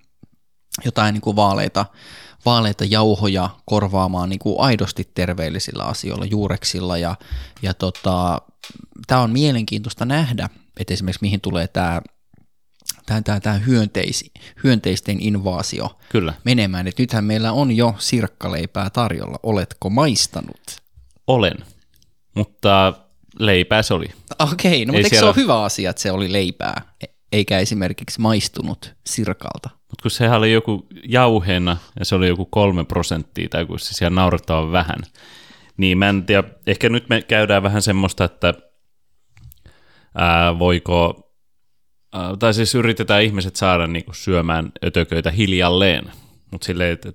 jotain 0.85 1.13
niin 1.13 1.21
kuin 1.21 1.37
vaaleita, 1.37 1.87
vaaleita 2.47 2.85
jauhoja 2.85 3.51
korvaamaan 3.65 4.29
niin 4.29 4.39
kuin 4.39 4.61
aidosti 4.61 5.11
terveellisillä 5.15 5.85
asioilla, 5.85 6.25
juureksilla 6.25 6.99
ja, 6.99 7.15
ja 7.63 7.75
tota, 7.75 8.43
tämä 9.07 9.21
on 9.21 9.31
mielenkiintoista 9.31 10.05
nähdä, 10.05 10.49
että 10.81 10.95
esimerkiksi 10.95 11.25
mihin 11.25 11.41
tulee 11.41 11.69
tämä 11.69 12.01
tämä, 13.07 13.23
tämä, 13.23 13.41
tämä 13.41 13.59
hyönteis, 13.59 14.31
hyönteisten 14.65 15.17
invaasio 15.21 15.99
Kyllä, 16.09 16.35
menemään. 16.45 16.87
Et 16.87 16.99
nythän 16.99 17.25
meillä 17.25 17.53
on 17.53 17.73
jo 17.77 17.95
sirkkaleipää 17.99 18.91
tarjolla. 18.91 19.39
Oletko 19.43 19.91
maistanut? 19.91 20.61
olen. 21.27 21.55
Mutta 22.35 22.93
leipää 23.39 23.83
se 23.83 23.95
oli. 23.95 24.07
Okei, 24.53 24.71
no 24.71 24.75
Ei 24.75 24.87
mutta 24.87 24.97
eikö 24.97 25.09
se 25.09 25.15
siellä- 25.15 25.29
ole 25.29 25.37
hyvä 25.37 25.63
asia, 25.63 25.91
että 25.91 26.03
se 26.03 26.13
oli 26.13 26.33
leipää, 26.33 26.83
e- 27.03 27.07
eikä 27.33 27.59
esimerkiksi 27.59 28.21
maistunut 28.21 28.95
sirkalta? 29.07 29.71
Mutta 29.91 30.03
kun 30.03 30.11
sehän 30.11 30.39
oli 30.39 30.53
joku 30.53 30.87
jauheena 31.09 31.77
ja 31.99 32.05
se 32.05 32.15
oli 32.15 32.29
joku 32.29 32.45
kolme 32.45 32.85
prosenttia 32.85 33.49
tai 33.49 33.67
kun 33.67 33.79
se 33.79 33.95
siellä 33.95 34.15
naurettavan 34.15 34.73
vähän, 34.73 34.99
niin 35.77 35.99
mä 35.99 36.09
en 36.09 36.25
tiedä, 36.27 36.45
ehkä 36.67 36.89
nyt 36.89 37.09
me 37.09 37.23
käydään 37.23 37.63
vähän 37.63 37.83
semmoista, 37.83 38.25
että 38.25 38.55
ää, 40.15 40.59
voiko, 40.59 41.26
ää, 42.17 42.37
tai 42.37 42.55
siis 42.55 42.75
yritetään 42.75 43.23
ihmiset 43.23 43.57
saada 43.57 43.87
niinku 43.87 44.13
syömään 44.13 44.73
ötököitä 44.85 45.31
hiljalleen, 45.31 46.13
mutta 46.51 46.65
silleen, 46.65 46.93
että 46.93 47.13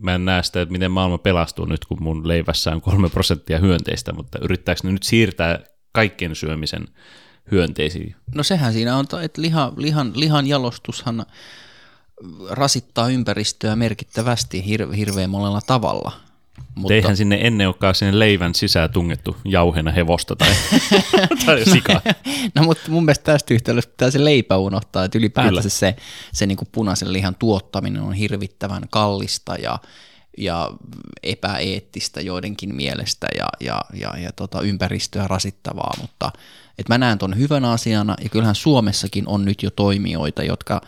että 0.00 0.06
mä 0.06 0.14
en 0.14 0.24
näe 0.24 0.42
sitä, 0.42 0.60
että 0.60 0.72
miten 0.72 0.90
maailma 0.90 1.18
pelastuu 1.18 1.64
nyt, 1.64 1.84
kun 1.84 2.02
mun 2.02 2.28
leivässä 2.28 2.70
on 2.70 2.80
kolme 2.80 3.08
prosenttia 3.08 3.58
hyönteistä, 3.58 4.12
mutta 4.12 4.38
yrittääkö 4.42 4.80
ne 4.84 4.92
nyt 4.92 5.02
siirtää 5.02 5.58
kaikkien 5.92 6.36
syömisen 6.36 6.88
hyönteisiin? 7.50 8.16
No 8.34 8.42
sehän 8.42 8.72
siinä 8.72 8.96
on, 8.96 9.06
että 9.22 9.42
liha, 9.42 9.72
lihan, 9.76 10.12
lihan 10.14 10.46
jalostushan 10.46 11.26
rasittaa 12.50 13.08
ympäristöä 13.08 13.76
merkittävästi 13.76 14.66
hir, 14.66 14.92
hirveän 14.92 15.30
monella 15.30 15.60
tavalla. 15.66 16.12
Mutta 16.74 16.94
eihän 16.94 17.16
sinne 17.16 17.38
ennen 17.42 17.66
olekaan 17.66 17.94
sinne 17.94 18.18
leivän 18.18 18.54
sisään 18.54 18.90
tungettu 18.90 19.36
jauhena 19.44 19.90
hevosta 19.90 20.36
tai, 20.36 20.54
tai 21.46 21.64
sikaa. 21.64 22.00
No 22.54 22.62
mutta 22.62 22.90
mun 22.90 23.04
mielestä 23.04 23.24
tästä 23.24 23.54
yhtälöstä 23.54 23.90
pitää 23.90 24.10
se 24.10 24.24
leipä 24.24 24.56
unohtaa, 24.56 25.04
että 25.04 25.18
ylipäätään 25.18 25.50
Kyllä. 25.50 25.62
se, 25.62 25.96
se, 26.32 26.46
niin 26.46 26.56
kuin 26.58 26.68
punaisen 26.72 27.12
lihan 27.12 27.34
tuottaminen 27.34 28.02
on 28.02 28.12
hirvittävän 28.12 28.82
kallista 28.90 29.54
ja, 29.54 29.78
ja 30.38 30.70
epäeettistä 31.22 32.20
joidenkin 32.20 32.74
mielestä 32.74 33.26
ja, 33.38 33.48
ja, 33.60 33.80
ja, 33.94 34.18
ja 34.18 34.32
tota, 34.32 34.60
ympäristöä 34.60 35.28
rasittavaa, 35.28 35.94
mutta 36.00 36.32
et 36.78 36.88
mä 36.88 36.98
näen 36.98 37.18
ton 37.18 37.38
hyvänä 37.38 37.70
asiana 37.70 38.16
ja 38.22 38.28
kyllähän 38.28 38.54
Suomessakin 38.54 39.28
on 39.28 39.44
nyt 39.44 39.62
jo 39.62 39.70
toimijoita, 39.70 40.42
jotka, 40.42 40.80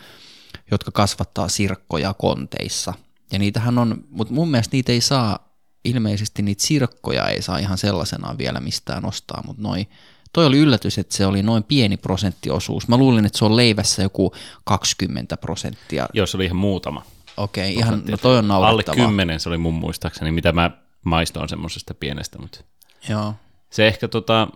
jotka 0.70 0.90
kasvattaa 0.90 1.48
sirkkoja 1.48 2.14
konteissa 2.14 2.94
ja 3.32 3.38
niitähän 3.38 3.78
on, 3.78 4.04
mutta 4.10 4.34
mun 4.34 4.50
mielestä 4.50 4.76
niitä 4.76 4.92
ei 4.92 5.00
saa, 5.00 5.51
ilmeisesti 5.84 6.42
niitä 6.42 6.62
sirkkoja 6.62 7.28
ei 7.28 7.42
saa 7.42 7.58
ihan 7.58 7.78
sellaisenaan 7.78 8.38
vielä 8.38 8.60
mistään 8.60 9.04
ostaa, 9.04 9.42
mutta 9.46 9.62
noi, 9.62 9.86
toi 10.32 10.46
oli 10.46 10.58
yllätys, 10.58 10.98
että 10.98 11.16
se 11.16 11.26
oli 11.26 11.42
noin 11.42 11.64
pieni 11.64 11.96
prosenttiosuus. 11.96 12.88
Mä 12.88 12.96
luulin, 12.96 13.24
että 13.24 13.38
se 13.38 13.44
on 13.44 13.56
leivässä 13.56 14.02
joku 14.02 14.34
20 14.64 15.36
prosenttia. 15.36 16.08
Joo, 16.12 16.26
se 16.26 16.36
oli 16.36 16.44
ihan 16.44 16.56
muutama. 16.56 17.02
Okei, 17.36 17.74
ihan, 17.74 18.02
no 18.10 18.16
toi 18.16 18.38
on 18.38 18.50
Alle 18.50 18.66
naurettavaa. 18.66 19.06
kymmenen 19.06 19.40
se 19.40 19.48
oli 19.48 19.58
mun 19.58 19.74
muistaakseni, 19.74 20.32
mitä 20.32 20.52
mä 20.52 20.70
maistoin 21.04 21.48
semmoisesta 21.48 21.94
pienestä, 21.94 22.38
mutta 22.38 22.60
Joo. 23.08 23.34
se 23.70 23.86
ehkä 23.86 24.08
tota, 24.08 24.48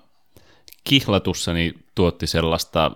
kihlatussani 0.84 1.74
tuotti 1.94 2.26
sellaista, 2.26 2.90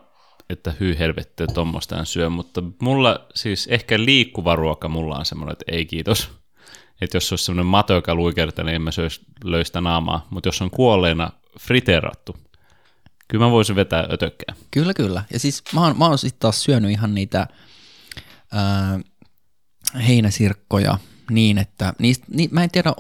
että 0.51 0.75
hyy 0.81 0.99
helvetti, 0.99 1.43
että 1.43 1.55
tuommoista 1.55 2.05
syö, 2.05 2.31
mutta 2.31 2.63
mulla 2.81 3.27
siis 3.35 3.67
ehkä 3.67 3.99
liikkuva 3.99 4.57
ruoka 4.57 4.89
mulla 4.89 5.17
on 5.17 5.27
semmoinen, 5.27 5.53
että 5.53 5.65
ei 5.69 5.87
kiitos. 5.87 6.40
Että 7.01 7.17
jos 7.17 7.33
olisi 7.33 7.45
semmoinen 7.45 7.67
mato, 7.67 7.95
joka 7.95 8.15
luikertaa, 8.15 8.65
niin 8.65 8.75
en 8.75 8.83
mä 8.83 8.91
söisi 8.91 9.21
löistä 9.45 9.81
naamaa, 9.81 10.27
mutta 10.31 10.49
jos 10.49 10.63
on 10.63 10.71
kuolleena 10.71 11.31
friteerattu, 11.61 12.37
kyllä 13.29 13.45
mä 13.45 13.51
voisin 13.51 13.77
vetää 13.77 14.09
ötökkää. 14.13 14.55
Kyllä, 14.71 14.95
kyllä. 14.95 15.25
Ja 15.33 15.39
siis 15.39 15.63
mä 15.75 15.81
oon, 15.81 15.99
mä 15.99 16.07
oon 16.07 16.19
sitten 16.19 16.41
taas 16.41 16.63
syönyt 16.63 16.91
ihan 16.91 17.15
niitä 17.15 17.47
ää, 18.53 19.01
heinäsirkkoja 20.09 20.99
niin, 21.31 21.59
että 21.59 21.93
niistä, 21.99 22.27
ni, 22.29 22.49
mä 22.53 22.65
en 22.65 22.71
tiedä, 22.71 22.93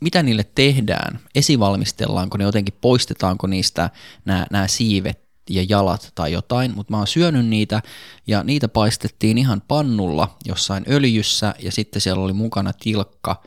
mitä 0.00 0.22
niille 0.22 0.44
tehdään. 0.54 1.20
Esivalmistellaanko 1.34 2.38
ne 2.38 2.44
jotenkin, 2.44 2.74
poistetaanko 2.80 3.46
niistä 3.46 3.90
nämä 4.24 4.68
siivet 4.68 5.23
ja 5.50 5.66
jalat 5.68 6.12
tai 6.14 6.32
jotain, 6.32 6.74
mutta 6.74 6.92
mä 6.92 6.96
oon 6.96 7.06
syönyt 7.06 7.46
niitä 7.46 7.82
ja 8.26 8.42
niitä 8.42 8.68
paistettiin 8.68 9.38
ihan 9.38 9.62
pannulla 9.68 10.36
jossain 10.44 10.84
öljyssä 10.88 11.54
ja 11.58 11.72
sitten 11.72 12.00
siellä 12.00 12.24
oli 12.24 12.32
mukana 12.32 12.72
tilkka, 12.72 13.42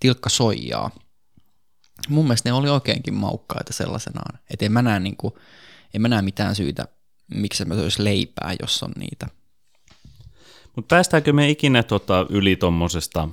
tilkka 0.00 0.28
soijaa. 0.28 0.90
Mun 2.08 2.24
mielestä 2.24 2.48
ne 2.48 2.52
oli 2.52 2.68
oikeinkin 2.68 3.14
maukkaita 3.14 3.72
sellaisenaan. 3.72 4.38
Että 4.50 4.66
en 4.66 4.72
mä 4.72 4.82
näe, 4.82 5.00
niinku, 5.00 5.38
en 5.94 6.02
mä 6.02 6.08
näe 6.08 6.22
mitään 6.22 6.56
syytä, 6.56 6.88
miksi 7.34 7.64
mä 7.64 7.74
söisi 7.74 8.04
leipää, 8.04 8.54
jos 8.62 8.82
on 8.82 8.92
niitä. 8.98 9.26
Mutta 10.76 10.94
päästäänkö 10.94 11.32
me 11.32 11.50
ikinä 11.50 11.82
tota 11.82 12.26
yli 12.28 12.56
tuommoisesta, 12.56 13.28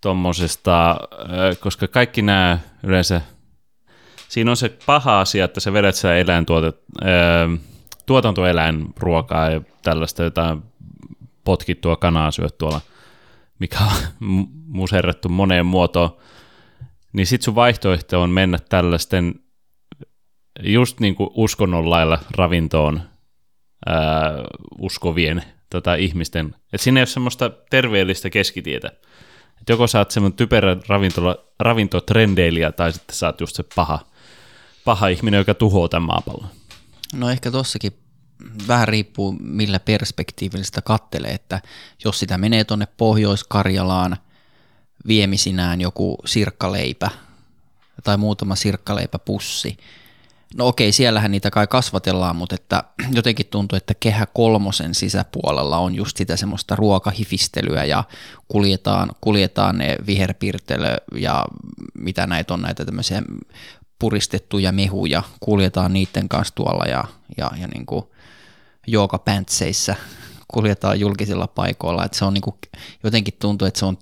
tommosesta, 0.00 0.90
ö, 0.90 1.56
koska 1.60 1.88
kaikki 1.88 2.22
nämä 2.22 2.58
yleensä, 2.82 3.20
siinä 4.28 4.50
on 4.50 4.56
se 4.56 4.78
paha 4.86 5.20
asia, 5.20 5.44
että 5.44 5.60
sä 5.60 5.72
vedät 5.72 5.94
sitä 5.94 6.16
eläintuotet, 6.16 6.76
ö, 7.02 7.06
tuotantoeläinruokaa 8.06 9.50
ja 9.50 9.60
tällaista 9.82 10.22
jotain 10.22 10.62
potkittua 11.44 11.96
kanaa 11.96 12.30
syöt 12.30 12.58
tuolla, 12.58 12.80
mikä 13.58 13.78
on 13.78 13.92
mu- 14.22 14.48
muserrettu 14.66 15.28
moneen 15.28 15.66
muotoon, 15.66 16.16
niin 17.12 17.26
sit 17.26 17.42
sun 17.42 17.54
vaihtoehto 17.54 18.22
on 18.22 18.30
mennä 18.30 18.58
tällaisten 18.68 19.34
just 20.62 21.00
niin 21.00 21.14
kuin 21.14 21.30
uskonnon 21.34 21.90
lailla 21.90 22.18
ravintoon 22.36 23.00
ää, 23.86 24.32
uskovien 24.78 25.42
tota, 25.70 25.94
ihmisten. 25.94 26.54
Et 26.72 26.80
siinä 26.80 27.00
ei 27.00 27.02
ole 27.02 27.06
semmoista 27.06 27.50
terveellistä 27.70 28.30
keskitietä. 28.30 28.88
Et 29.60 29.68
joko 29.68 29.86
sä 29.86 29.98
oot 29.98 30.10
semmoinen 30.10 30.36
typerä 30.36 30.76
ravintola, 30.88 31.36
ravintotrendeilijä 31.60 32.72
tai 32.72 32.92
sitten 32.92 33.16
sä 33.16 33.26
oot 33.26 33.40
just 33.40 33.56
se 33.56 33.64
paha, 33.74 33.98
paha 34.84 35.08
ihminen, 35.08 35.38
joka 35.38 35.54
tuhoaa 35.54 35.88
tämän 35.88 36.06
maapallon. 36.06 36.50
No 37.14 37.30
ehkä 37.30 37.50
tossakin 37.50 37.92
vähän 38.68 38.88
riippuu 38.88 39.32
millä 39.40 39.80
perspektiivillä 39.80 40.64
sitä 40.64 40.82
kattelee, 40.82 41.30
että 41.30 41.60
jos 42.04 42.18
sitä 42.18 42.38
menee 42.38 42.64
tuonne 42.64 42.88
Pohjois-Karjalaan 42.96 44.16
viemisinään 45.06 45.80
joku 45.80 46.18
sirkkaleipä 46.24 47.10
tai 48.04 48.16
muutama 48.16 48.54
sirkkaleipäpussi, 48.54 49.76
no 50.54 50.66
okei, 50.66 50.92
siellähän 50.92 51.30
niitä 51.30 51.50
kai 51.50 51.66
kasvatellaan, 51.66 52.36
mutta 52.36 52.54
että 52.54 52.84
jotenkin 53.16 53.46
tuntuu, 53.46 53.76
että 53.76 53.94
kehä 54.00 54.26
kolmosen 54.26 54.94
sisäpuolella 54.94 55.78
on 55.78 55.94
just 55.94 56.16
sitä 56.16 56.36
semmoista 56.36 56.76
ruokahifistelyä 56.76 57.84
ja 57.84 58.04
kuljetaan, 58.48 59.10
kuljetaan 59.20 59.78
ne 59.78 59.96
viherpirtelö 60.06 60.96
ja 61.14 61.44
mitä 61.94 62.26
näitä 62.26 62.54
on 62.54 62.62
näitä 62.62 62.84
tämmöisiä 62.84 63.22
puristettuja 64.04 64.72
mehuja, 64.72 65.22
kuljetaan 65.40 65.92
niiden 65.92 66.28
kanssa 66.28 66.54
tuolla 66.54 66.84
ja, 66.84 67.04
ja, 67.36 67.50
ja 67.60 67.66
niin 67.66 67.86
kuin 67.86 68.04
kuljetaan 70.54 71.00
julkisilla 71.00 71.46
paikoilla, 71.46 72.04
että 72.04 72.18
se 72.18 72.24
on 72.24 72.34
niin 72.34 72.42
kuin, 72.42 72.56
jotenkin 73.04 73.34
tuntuu, 73.38 73.68
että 73.68 73.80
se 73.80 73.86
on 73.86 73.98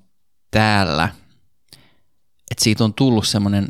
täällä, 0.51 1.09
että 2.51 2.65
siitä 2.65 2.85
on 2.85 2.95
tullut 2.95 3.27
semmoinen 3.27 3.69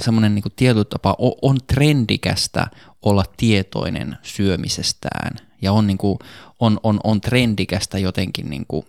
semmoinen 0.00 0.34
niin 0.34 0.44
tietyllä 0.56 0.84
tapaa 0.84 1.16
on 1.42 1.58
trendikästä 1.66 2.66
olla 3.02 3.24
tietoinen 3.36 4.18
syömisestään 4.22 5.36
ja 5.62 5.72
on, 5.72 5.86
niin 5.86 5.98
kuin, 5.98 6.18
on, 6.60 6.80
on, 6.82 7.00
on 7.04 7.20
trendikästä 7.20 7.98
jotenkin 7.98 8.50
niin 8.50 8.64
kuin 8.68 8.86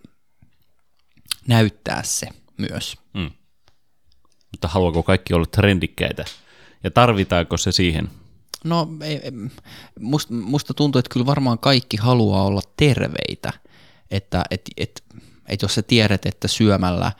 näyttää 1.47 2.03
se 2.03 2.27
myös. 2.57 2.97
Mm. 3.13 3.31
Mutta 4.51 4.67
haluaako 4.67 5.03
kaikki 5.03 5.33
olla 5.33 5.45
trendikkäitä? 5.45 6.25
Ja 6.83 6.91
tarvitaanko 6.91 7.57
se 7.57 7.71
siihen? 7.71 8.09
No 8.63 8.88
musta, 10.00 10.33
musta 10.33 10.74
tuntuu, 10.74 11.00
että 11.00 11.13
kyllä 11.13 11.25
varmaan 11.25 11.59
kaikki 11.59 11.98
haluaa 11.98 12.43
olla 12.43 12.62
terveitä, 12.77 13.53
että 14.12 14.45
et, 14.51 14.62
et, 14.77 15.03
et 15.48 15.62
jos 15.62 15.75
sä 15.75 15.81
tiedät, 15.81 16.25
että 16.25 16.48
syömällä 16.48 17.12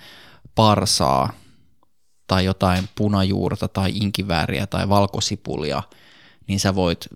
parsaa 0.56 1.34
tai 2.28 2.46
jotain 2.46 2.90
punajuurta 2.96 3.68
tai 3.68 3.92
inkivääriä 3.94 4.68
tai 4.68 4.90
valkosipulia, 4.90 5.84
niin 6.48 6.60
sä 6.60 6.76
voit, 6.76 7.08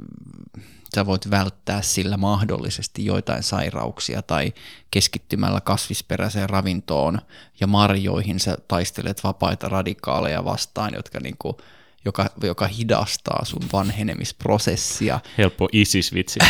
sä 0.96 1.06
voit 1.06 1.30
välttää 1.30 1.82
sillä 1.82 2.18
mahdollisesti 2.18 3.06
joitain 3.06 3.44
sairauksia 3.44 4.22
tai 4.22 4.54
keskittymällä 4.92 5.62
kasvisperäiseen 5.62 6.50
ravintoon 6.50 7.20
ja 7.60 7.68
marjoihin 7.68 8.40
sä 8.40 8.58
taistelet 8.68 9.24
vapaita 9.24 9.70
radikaaleja 9.70 10.46
vastaan, 10.46 10.94
jotka 10.96 11.20
niinku, 11.20 11.58
joka, 12.06 12.30
joka 12.44 12.68
hidastaa 12.68 13.46
sun 13.46 13.62
vanhenemisprosessia. 13.74 15.20
Helppo 15.38 15.70
ISIS-vitsi. 15.72 16.40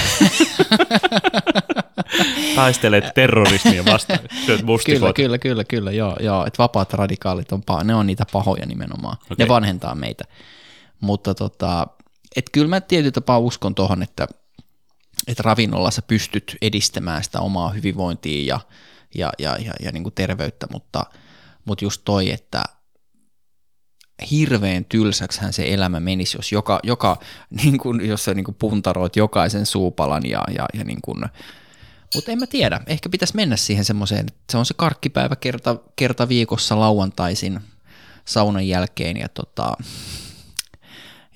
Taistelet 2.56 3.14
terrorismia 3.16 3.86
vastaan, 3.86 4.20
syöt 4.20 4.46
Kyllä, 4.46 4.64
mustikoita. 4.64 5.14
kyllä, 5.14 5.38
kyllä, 5.38 5.64
kyllä, 5.64 5.92
joo, 5.92 6.18
joo 6.20 6.46
että 6.46 6.64
vapaat 6.64 6.94
radikaalit 6.94 7.52
on, 7.52 7.64
paha, 7.64 7.84
ne 7.84 7.96
on 7.96 8.08
niitä 8.08 8.26
pahoja 8.32 8.66
nimenomaan, 8.66 9.18
okay. 9.24 9.36
Ne 9.40 9.48
vanhentaa 9.48 9.96
meitä. 9.96 10.24
Mutta 11.00 11.36
tota, 11.36 11.88
et 12.36 12.50
kyllä 12.52 12.68
mä 12.68 12.82
tietyllä 12.82 13.12
tapaa 13.12 13.40
uskon 13.40 13.76
tuohon, 13.76 14.04
että, 14.04 14.28
että 15.28 15.44
ravinnolla 15.44 15.92
sä 15.92 16.02
pystyt 16.02 16.58
edistämään 16.62 17.24
sitä 17.24 17.40
omaa 17.40 17.70
hyvinvointia 17.70 18.56
ja, 18.56 18.60
ja, 19.16 19.32
ja, 19.40 19.58
ja, 19.66 19.74
ja 19.80 19.92
niin 19.92 20.04
kuin 20.04 20.16
terveyttä, 20.16 20.68
mutta, 20.72 21.06
mutta 21.66 21.86
just 21.86 22.02
toi, 22.06 22.32
että 22.32 22.64
hirveän 24.32 24.86
tylsäksihän 24.86 25.54
se 25.54 25.74
elämä 25.74 26.00
menisi, 26.00 26.38
jos 26.38 26.52
joka, 26.52 26.80
joka 26.84 27.18
niin 27.64 27.78
kuin, 27.78 28.08
jos 28.08 28.26
sä 28.26 28.34
niin 28.34 28.44
kuin 28.44 28.56
puntaroit 28.56 29.16
jokaisen 29.16 29.66
suupalan 29.66 30.30
ja, 30.30 30.44
ja, 30.56 30.66
ja 30.74 30.84
niin 30.84 31.02
kuin, 31.02 31.26
mutta 32.16 32.32
en 32.32 32.40
mä 32.40 32.48
tiedä, 32.48 32.82
ehkä 32.88 33.10
pitäisi 33.10 33.36
mennä 33.36 33.56
siihen 33.56 33.86
semmoiseen, 33.86 34.20
että 34.20 34.34
se 34.52 34.58
on 34.58 34.66
se 34.66 34.74
karkkipäivä 34.78 35.36
kerta, 35.36 35.78
kerta 35.96 36.30
viikossa 36.30 36.80
lauantaisin 36.80 37.60
saunan 38.26 38.68
jälkeen 38.68 39.18
ja, 39.18 39.30
tota, 39.30 39.78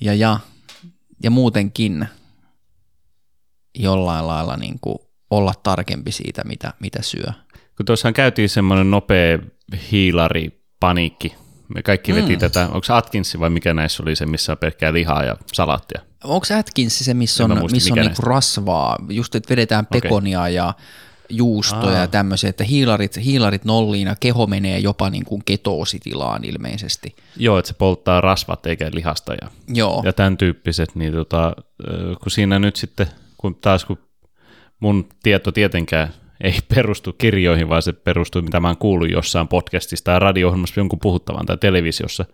ja, 0.01 0.13
ja, 0.13 0.39
ja 1.23 1.31
muutenkin 1.31 2.07
jollain 3.79 4.27
lailla 4.27 4.57
niin 4.57 4.79
kuin 4.81 4.97
olla 5.29 5.53
tarkempi 5.63 6.11
siitä, 6.11 6.43
mitä, 6.43 6.73
mitä 6.79 7.01
syö. 7.01 7.31
Kun 7.77 7.85
tuossahan 7.85 8.13
käytiin 8.13 8.49
semmoinen 8.49 8.91
nopea 8.91 9.39
hiilari 9.91 10.63
paniikki. 10.79 11.35
Me 11.75 11.83
kaikki 11.83 12.15
veti 12.15 12.33
mm. 12.33 12.39
tätä, 12.39 12.65
onko 12.65 12.83
se 12.83 12.93
Atkinsi 12.93 13.39
vai 13.39 13.49
mikä 13.49 13.73
näissä 13.73 14.03
oli 14.03 14.15
se, 14.15 14.25
missä 14.25 14.51
on 14.51 14.57
pelkkää 14.57 14.93
lihaa 14.93 15.23
ja 15.23 15.37
salaattia? 15.53 16.01
Onko 16.23 16.45
Atkins 16.59 16.99
se, 16.99 17.13
missä 17.13 17.43
on, 17.43 17.57
muista, 17.57 17.75
missä 17.75 17.93
on 17.93 17.99
niinku 17.99 18.21
rasvaa, 18.21 18.97
just 19.09 19.35
että 19.35 19.49
vedetään 19.49 19.85
pekonia 19.85 20.39
okay. 20.39 20.51
ja 20.51 20.73
juustoja 21.29 21.95
Aa. 21.95 22.01
ja 22.01 22.07
tämmöisiä, 22.07 22.49
että 22.49 22.63
hiilarit, 22.63 23.17
hiilarit 23.23 23.65
nolliin 23.65 24.07
ja 24.07 24.15
keho 24.19 24.47
menee 24.47 24.79
jopa 24.79 25.09
niin 25.09 25.25
kuin 25.25 25.41
ketoositilaan 25.45 26.43
ilmeisesti. 26.43 27.15
Joo, 27.37 27.57
että 27.57 27.67
se 27.67 27.73
polttaa 27.73 28.21
rasvat 28.21 28.65
eikä 28.65 28.89
lihasta 28.93 29.33
ja, 29.33 29.49
Joo. 29.67 30.01
ja 30.05 30.13
tämän 30.13 30.37
tyyppiset, 30.37 30.95
niin 30.95 31.13
tota, 31.13 31.55
kun 32.21 32.31
siinä 32.31 32.59
nyt 32.59 32.75
sitten, 32.75 33.07
kun 33.37 33.55
taas 33.55 33.85
kun 33.85 33.97
mun 34.79 35.09
tieto 35.23 35.51
tietenkään 35.51 36.13
ei 36.41 36.59
perustu 36.75 37.13
kirjoihin, 37.13 37.69
vaan 37.69 37.81
se 37.81 37.93
perustuu, 37.93 38.41
mitä 38.41 38.59
mä 38.59 38.67
oon 38.67 38.77
kuullut 38.77 39.11
jossain 39.11 39.47
podcastista 39.47 40.11
tai 40.11 40.19
radio-ohjelmassa 40.19 40.79
jonkun 40.79 40.99
puhuttavan 40.99 41.45
tai 41.45 41.57
televisiossa. 41.57 42.25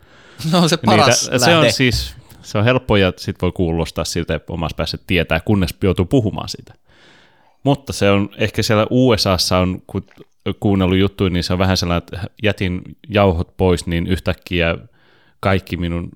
No 0.51 0.67
se 0.67 0.77
paras 0.77 1.29
Niitä, 1.31 1.45
Se 1.45 1.55
on 1.55 1.71
siis, 1.71 2.15
se 2.41 2.57
on 2.57 2.63
helppo 2.63 2.97
ja 2.97 3.13
sit 3.17 3.41
voi 3.41 3.51
kuulostaa 3.51 4.05
siltä, 4.05 4.39
omassa 4.49 4.75
päässä 4.75 4.97
tietää, 5.07 5.39
kunnes 5.39 5.75
joutuu 5.83 6.05
puhumaan 6.05 6.49
siitä. 6.49 6.73
Mutta 7.63 7.93
se 7.93 8.09
on 8.09 8.29
ehkä 8.37 8.63
siellä 8.63 8.87
USAssa 8.89 9.57
on, 9.57 9.81
kun 9.87 10.03
kuunnellut 10.59 10.97
juttuja, 10.97 11.29
niin 11.29 11.43
se 11.43 11.53
on 11.53 11.59
vähän 11.59 11.77
sellainen, 11.77 12.03
että 12.07 12.27
jätin 12.43 12.81
jauhot 13.09 13.57
pois, 13.57 13.85
niin 13.85 14.07
yhtäkkiä 14.07 14.77
kaikki 15.39 15.77
minun 15.77 16.11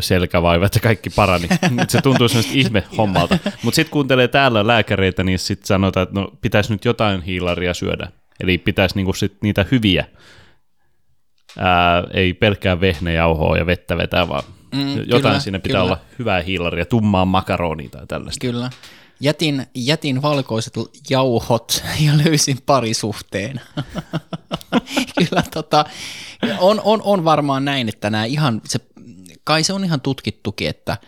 selkävaivat 0.00 0.74
ja 0.74 0.80
kaikki 0.80 1.10
parani. 1.10 1.48
se 1.88 2.02
tuntuu 2.02 2.28
semmoista 2.28 2.52
ihme 2.54 2.84
hommalta. 2.98 3.38
Mutta 3.62 3.76
sitten 3.76 3.92
kuuntelee 3.92 4.28
täällä 4.28 4.66
lääkäreitä, 4.66 5.24
niin 5.24 5.38
sitten 5.38 5.66
sanotaan, 5.66 6.02
että 6.02 6.20
no, 6.20 6.32
pitäisi 6.40 6.72
nyt 6.72 6.84
jotain 6.84 7.22
hiilaria 7.22 7.74
syödä. 7.74 8.08
Eli 8.40 8.58
pitäisi 8.58 8.96
niinku 8.96 9.12
sit 9.12 9.36
niitä 9.42 9.66
hyviä, 9.70 10.04
ää, 11.58 12.04
ei 12.14 12.34
pelkkää 12.34 12.80
vehnäjauhoa 12.80 13.56
ja 13.56 13.66
vettä 13.66 13.96
vetää, 13.96 14.28
vaan 14.28 14.42
mm, 14.74 14.96
jotain 14.96 15.22
kyllä, 15.22 15.40
siinä 15.40 15.58
pitää 15.58 15.80
kyllä. 15.80 15.84
olla 15.84 16.00
hyvää 16.18 16.40
hiilaria, 16.40 16.84
tummaa 16.84 17.24
makaronia 17.24 17.88
tai 17.88 18.06
tällaista. 18.06 18.46
Kyllä. 18.46 18.70
Jätin, 19.20 19.66
jätin 19.74 20.22
valkoiset 20.22 20.74
jauhot 21.10 21.84
ja 22.06 22.12
löysin 22.24 22.58
parisuhteen. 22.66 23.60
kyllä 25.18 25.42
tota, 25.54 25.84
on, 26.58 26.80
on, 26.84 27.02
on 27.04 27.24
varmaan 27.24 27.64
näin, 27.64 27.88
että 27.88 28.10
nämä 28.10 28.24
ihan, 28.24 28.60
se 28.64 28.78
kai 29.46 29.64
se 29.64 29.72
on 29.72 29.84
ihan 29.84 30.00
tutkittukin, 30.00 30.68
että, 30.68 30.98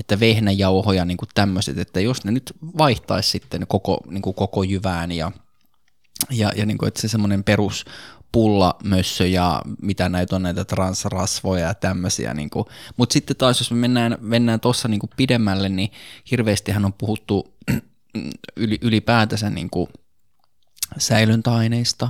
että 0.00 0.20
vehnäjauhoja 0.20 1.04
niin 1.04 1.16
kuin 1.16 1.28
tämmöiset, 1.34 1.78
että 1.78 2.00
jos 2.00 2.24
ne 2.24 2.32
nyt 2.32 2.52
vaihtaisi 2.78 3.30
sitten 3.30 3.66
koko, 3.66 4.00
niin 4.10 4.22
kuin 4.22 4.34
koko 4.34 4.62
jyvään 4.62 5.12
ja, 5.12 5.32
ja, 6.30 6.52
ja 6.56 6.66
niin 6.66 6.78
kuin, 6.78 6.88
että 6.88 7.00
se 7.00 7.08
semmoinen 7.08 7.44
perus 7.44 7.84
pullamössö 8.32 9.26
ja 9.26 9.62
mitä 9.82 10.08
näitä 10.08 10.36
on 10.36 10.42
näitä 10.42 10.64
transrasvoja 10.64 11.66
ja 11.66 11.74
tämmöisiä. 11.74 12.34
Niin 12.34 12.50
Mutta 12.96 13.12
sitten 13.12 13.36
taas, 13.36 13.60
jos 13.60 13.70
me 13.70 13.76
mennään, 13.76 14.18
mennään 14.20 14.60
tuossa 14.60 14.88
niin 14.88 15.00
pidemmälle, 15.16 15.68
niin 15.68 15.90
hirveästihän 16.30 16.84
on 16.84 16.92
puhuttu 16.92 17.54
yli, 18.56 18.78
ylipäätänsä 18.82 19.50
niin 19.50 19.70
kuin 19.70 19.88
säilöntäaineista, 20.98 22.08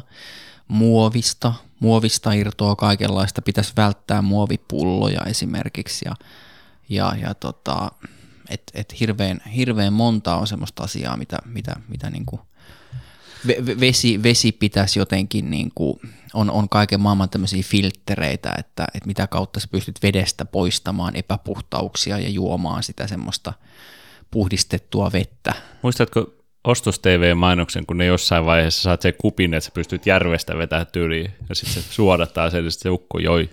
muovista, 0.69 1.55
muovista 1.85 2.33
irtoa 2.33 2.77
kaikenlaista, 2.77 3.43
pitäisi 3.43 3.73
välttää 3.77 4.23
muovipulloja 4.23 5.21
esimerkiksi 5.27 6.05
ja, 6.05 6.15
ja, 6.89 7.17
ja 7.23 7.35
tota, 7.35 7.91
et, 8.49 8.63
et 8.75 9.01
hirveän, 9.01 9.41
hirveän 9.57 9.93
monta 9.93 10.37
on 10.37 10.47
semmoista 10.47 10.83
asiaa, 10.83 11.17
mitä, 11.17 11.39
mitä, 11.45 11.77
mitä 11.89 12.11
niin 12.11 12.27
kuin 12.27 12.41
vesi, 13.81 14.23
vesi 14.23 14.53
pitäisi 14.53 14.99
jotenkin, 14.99 15.51
niin 15.51 15.73
kuin, 15.75 16.01
on, 16.35 16.51
on 16.51 16.69
kaiken 16.69 17.01
maailman 17.01 17.31
tämmöisiä 17.31 17.63
filttereitä, 17.63 18.55
että, 18.59 18.87
että 18.95 19.07
mitä 19.07 19.27
kautta 19.27 19.61
sä 19.61 19.69
pystyt 19.71 20.03
vedestä 20.03 20.45
poistamaan 20.45 21.17
epäpuhtauksia 21.17 22.19
ja 22.19 22.29
juomaan 22.29 22.83
sitä 22.83 23.07
semmoista 23.07 23.53
puhdistettua 24.31 25.13
vettä. 25.13 25.55
Muistatko 25.83 26.35
ostos 26.65 26.99
TV-mainoksen, 26.99 27.87
kun 27.87 27.99
ne 27.99 28.07
jossain 28.07 28.47
vaiheessa 28.47 28.83
saat 28.83 29.03
sen 29.03 29.15
kupin, 29.19 29.55
että 29.55 29.65
sä 29.65 29.71
pystyt 29.75 30.07
järvestä 30.07 30.59
vetää 30.59 30.85
tyyliin, 30.85 31.35
ja 31.49 31.55
sitten 31.55 31.83
se 31.83 31.93
suodattaa 31.93 32.51
sen, 32.51 32.65
ja 32.65 32.71
sitten 32.71 32.83
se 32.83 32.91
ukko 32.91 33.19
joi. 33.19 33.51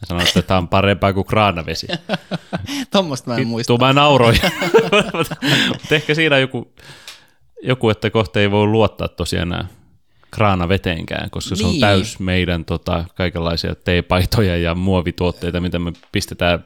Ja 0.00 0.06
sanoi, 0.06 0.22
että 0.22 0.42
tämä 0.42 0.58
on 0.58 0.68
parempaa 0.68 1.12
kuin 1.12 1.26
kraanavesi. 1.26 1.86
Tuommoista 2.92 3.30
mä 3.30 3.36
en 3.36 3.46
muista. 3.46 3.66
Tuo 3.66 3.78
mä 3.86 3.92
nauroin. 3.92 4.38
Mutta 5.68 5.94
ehkä 5.94 6.14
siinä 6.14 6.38
joku, 6.38 6.72
joku, 7.62 7.90
että 7.90 8.10
kohta 8.10 8.40
ei 8.40 8.50
voi 8.50 8.66
luottaa 8.66 9.08
tosiaan 9.08 9.48
nämä 9.48 9.64
kraanaveteenkään, 10.30 11.30
koska 11.30 11.54
niin. 11.54 11.58
se 11.58 11.64
on 11.64 11.70
niin. 11.70 11.80
täys 11.80 12.18
meidän 12.18 12.64
tota, 12.64 13.04
kaikenlaisia 13.14 13.74
teepaitoja 13.74 14.56
ja 14.56 14.74
muovituotteita, 14.74 15.60
mitä 15.60 15.78
me 15.78 15.92
pistetään 16.12 16.64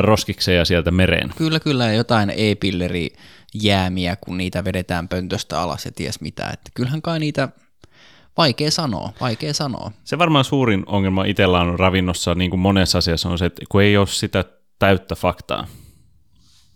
roskikseja 0.00 0.64
sieltä 0.64 0.90
mereen. 0.90 1.30
Kyllä, 1.36 1.60
kyllä, 1.60 1.92
jotain 1.92 2.30
e-pilleri 2.30 3.10
jäämiä, 3.54 4.16
kun 4.16 4.36
niitä 4.36 4.64
vedetään 4.64 5.08
pöntöstä 5.08 5.60
alas 5.60 5.84
ja 5.84 5.92
ties 5.92 6.20
mitä. 6.20 6.50
Että 6.52 6.70
kyllähän 6.74 7.02
kai 7.02 7.18
niitä, 7.18 7.48
vaikea 8.36 8.70
sanoa, 8.70 9.12
vaikea 9.20 9.54
sanoa. 9.54 9.92
Se 10.04 10.18
varmaan 10.18 10.44
suurin 10.44 10.82
ongelma 10.86 11.24
itsellä 11.24 11.60
on 11.60 11.78
ravinnossa, 11.78 12.34
niin 12.34 12.50
kuin 12.50 12.60
monessa 12.60 12.98
asiassa 12.98 13.28
on 13.28 13.38
se, 13.38 13.46
että 13.46 13.62
kun 13.68 13.82
ei 13.82 13.96
ole 13.96 14.06
sitä 14.06 14.44
täyttä 14.78 15.14
faktaa. 15.14 15.66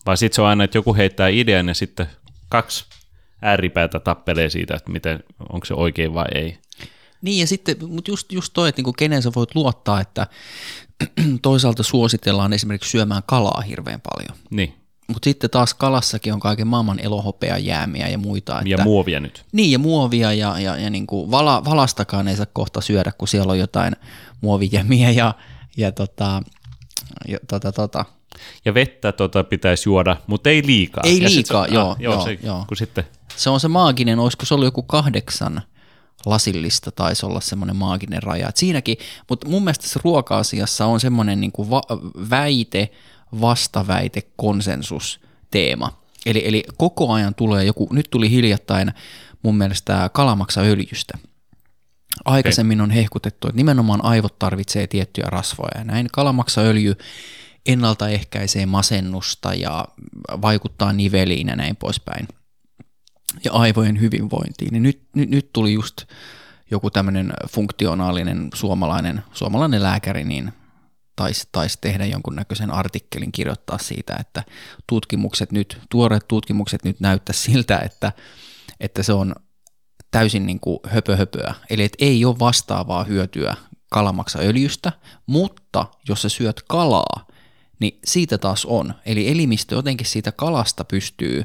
Vai 0.07 0.17
sitten 0.17 0.35
se 0.35 0.43
on 0.43 0.49
aina, 0.49 0.65
että 0.65 0.79
joku 0.79 0.95
heittää 0.95 1.29
idean 1.29 1.69
ja 1.69 1.75
sitten 1.75 2.07
kaksi 2.49 2.85
ääripäätä 3.43 4.01
tappelee 4.01 4.51
siitä, 4.51 4.75
että 4.75 4.93
miten, 4.93 5.25
onko 5.53 5.65
se 5.65 5.75
oikein 5.75 6.15
vai 6.15 6.27
ei. 6.35 6.59
Niin 7.23 7.41
ja 7.41 7.47
sitten, 7.47 7.77
mutta 7.89 8.11
just, 8.11 8.33
just 8.33 8.53
toi, 8.53 8.69
että 8.69 8.79
niinku 8.79 8.93
kenen 8.93 9.23
sä 9.23 9.31
voit 9.35 9.55
luottaa, 9.55 10.01
että 10.01 10.27
toisaalta 11.43 11.83
suositellaan 11.83 12.53
esimerkiksi 12.53 12.91
syömään 12.91 13.23
kalaa 13.27 13.61
hirveän 13.61 14.01
paljon. 14.01 14.39
Niin. 14.51 14.75
Mutta 15.09 15.25
sitten 15.25 15.51
taas 15.51 15.75
kalassakin 15.75 16.33
on 16.33 16.41
kaiken 16.41 16.67
maailman 16.67 17.01
elohopea 17.01 17.59
jäämiä 17.59 18.09
ja 18.09 18.19
muita. 18.19 18.59
Että, 18.59 18.69
ja 18.69 18.85
muovia 18.85 19.21
nyt. 19.21 19.45
Niin, 19.53 19.71
ja 19.71 19.79
muovia 19.79 20.33
ja, 20.33 20.59
ja, 20.59 20.77
ja 20.77 20.91
niin 20.91 21.07
kuin 21.07 21.31
vala, 21.31 21.65
valastakaan 21.65 22.29
ei 22.29 22.37
saa 22.37 22.47
kohta 22.53 22.81
syödä, 22.81 23.13
kun 23.19 23.29
siellä 23.29 23.51
on 23.51 23.59
jotain 23.59 23.97
muovijämiä 24.41 25.11
ja, 25.11 25.35
ja, 25.77 25.93
tota, 25.93 26.43
ja 27.29 27.39
tota, 27.49 27.73
tota. 27.73 28.05
Ja 28.65 28.75
vettä 28.75 29.13
tota 29.13 29.45
pitäisi 29.45 29.89
juoda, 29.89 30.17
mutta 30.27 30.51
ei 30.51 30.67
liikaa. 30.67 31.05
Ei 31.07 31.23
ja 31.23 31.29
liikaa, 31.29 31.65
sit, 31.65 31.75
joo, 31.75 31.91
ah, 31.91 31.97
joo, 32.01 32.15
joo, 32.15 32.25
se, 32.25 32.39
joo. 32.43 32.65
Kun 32.69 32.77
sitten. 32.77 33.05
Se 33.37 33.51
on 33.51 33.61
se 33.61 33.69
maaginen, 33.69 34.19
olisiko 34.19 34.47
se 34.47 34.55
ollut 34.55 34.67
joku 34.67 34.83
kahdeksan 34.83 35.63
lasillista 36.27 36.91
taisi 36.91 37.27
olla 37.27 37.41
semmoinen 37.41 37.77
maaginen 37.77 38.23
raja. 38.23 38.49
Et 38.49 38.57
siinäkin, 38.57 38.97
mutta 39.29 39.49
mun 39.49 39.65
mielestä 39.65 39.83
tässä 39.83 40.01
ruoka-asiassa 40.05 40.87
on 40.87 41.01
semmoinen 41.01 41.41
niin 41.41 41.53
kuin 41.53 41.71
va- 41.71 41.83
väite, 42.31 42.91
vastaväite, 43.41 44.23
konsensus 44.37 45.21
teema. 45.51 46.03
Eli, 46.27 46.43
eli 46.45 46.65
koko 46.79 47.13
ajan 47.13 47.35
tulee 47.35 47.65
joku, 47.65 47.89
nyt 47.93 48.11
tuli 48.11 48.31
hiljattain 48.31 48.93
mun 49.43 49.57
mielestä 49.57 50.11
kalamaksa 50.13 50.61
öljystä. 50.61 51.19
Aikaisemmin 52.25 52.81
on 52.81 52.91
hehkutettu, 52.91 53.49
että 53.49 53.57
nimenomaan 53.57 54.05
aivot 54.05 54.39
tarvitsee 54.39 54.87
tiettyjä 54.87 55.27
rasvoja 55.27 55.79
ja 55.79 55.85
näin 55.85 56.09
öljy 56.59 56.95
ennaltaehkäisee 57.67 58.67
masennusta 58.67 59.55
ja 59.55 59.85
vaikuttaa 60.43 60.93
niveliin 60.93 61.49
ja 61.49 61.57
näin 61.57 61.77
poispäin 61.77 62.29
ja 63.45 63.53
aivojen 63.53 64.01
hyvinvointiin. 64.01 64.73
Niin 64.73 64.83
nyt, 64.83 65.03
nyt, 65.15 65.31
nyt 65.31 65.53
tuli 65.53 65.73
just 65.73 66.05
joku 66.71 66.91
tämmöinen 66.91 67.33
funktionaalinen 67.51 68.49
suomalainen, 68.55 69.23
suomalainen 69.33 69.83
lääkäri, 69.83 70.25
niin 70.25 70.53
taisi 71.17 71.49
tais 71.53 71.79
tehdä 71.81 72.07
jonkunnäköisen 72.07 72.71
artikkelin 72.71 73.33
kirjoittaa 73.33 73.79
siitä, 73.79 74.17
että 74.21 74.43
tutkimukset 74.87 75.53
nyt, 75.53 75.81
tuoreet 75.91 76.29
tutkimukset 76.29 76.85
nyt 76.85 77.01
näyttää 77.01 77.33
siltä, 77.33 77.79
että, 77.79 78.13
että 78.81 79.03
se 79.03 79.13
on 79.13 79.35
täysin 80.11 80.47
niin 80.47 80.61
kuin 80.61 80.79
höpöhöpöä. 80.87 81.55
Eli 81.71 81.83
että 81.83 82.05
ei 82.05 82.25
ole 82.25 82.39
vastaavaa 82.39 83.05
hyötyä 83.05 83.57
kalamaksaöljystä, 83.91 84.93
mutta 85.27 85.87
jos 86.09 86.23
sä 86.23 86.29
syöt 86.29 86.63
kalaa, 86.69 87.27
niin 87.81 87.99
siitä 88.05 88.39
taas 88.39 88.65
on. 88.65 88.95
Eli 89.07 89.29
elimistö 89.29 89.75
jotenkin 89.75 90.07
siitä 90.07 90.33
kalasta 90.33 90.85
pystyy 90.85 91.45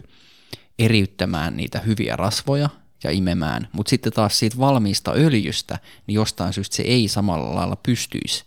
eriyttämään 0.80 1.58
niitä 1.58 1.80
hyviä 1.80 2.16
rasvoja 2.16 2.70
ja 3.04 3.12
imemään, 3.12 3.68
mutta 3.72 3.90
sitten 3.90 4.14
taas 4.14 4.40
siitä 4.40 4.58
valmiista 4.58 5.12
öljystä, 5.12 5.80
niin 6.08 6.16
jostain 6.16 6.54
syystä 6.54 6.76
se 6.76 6.84
ei 6.84 7.08
samalla 7.08 7.56
lailla 7.56 7.76
pystyisi 7.76 8.44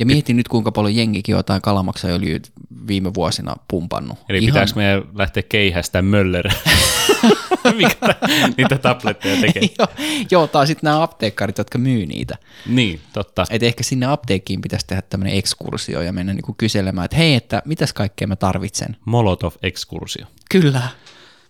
Ja 0.00 0.06
mietin 0.06 0.36
nyt, 0.36 0.48
kuinka 0.48 0.72
paljon 0.72 0.96
jengikin 0.96 1.34
on 1.34 1.38
jotain 1.38 1.62
kalamaksaöljyä 1.62 2.38
viime 2.86 3.14
vuosina 3.14 3.56
pumpannut. 3.68 4.18
Eli 4.28 4.38
Ihan... 4.38 4.46
pitääkö 4.46 4.72
meidän 4.74 5.02
lähteä 5.14 5.42
keihästä 5.42 6.02
möller? 6.02 6.48
Mikä 7.76 8.14
niitä 8.56 8.78
tabletteja 8.78 9.40
tekee? 9.40 9.62
joo, 9.78 9.88
joo, 10.30 10.46
tai 10.46 10.66
sitten 10.66 10.88
nämä 10.88 11.02
apteekkarit, 11.02 11.58
jotka 11.58 11.78
myy 11.78 12.06
niitä. 12.06 12.38
Niin, 12.66 13.00
totta. 13.12 13.44
Et 13.50 13.62
ehkä 13.62 13.82
sinne 13.82 14.06
apteekkiin 14.06 14.60
pitäisi 14.60 14.86
tehdä 14.86 15.02
tämmöinen 15.02 15.38
ekskursio 15.38 16.02
ja 16.02 16.12
mennä 16.12 16.34
niinku 16.34 16.54
kyselemään, 16.58 17.04
että 17.04 17.16
hei, 17.16 17.34
että 17.34 17.62
mitäs 17.64 17.92
kaikkea 17.92 18.26
mä 18.26 18.36
tarvitsen. 18.36 18.96
Molotov-ekskursio. 19.04 20.26
Kyllä. 20.50 20.82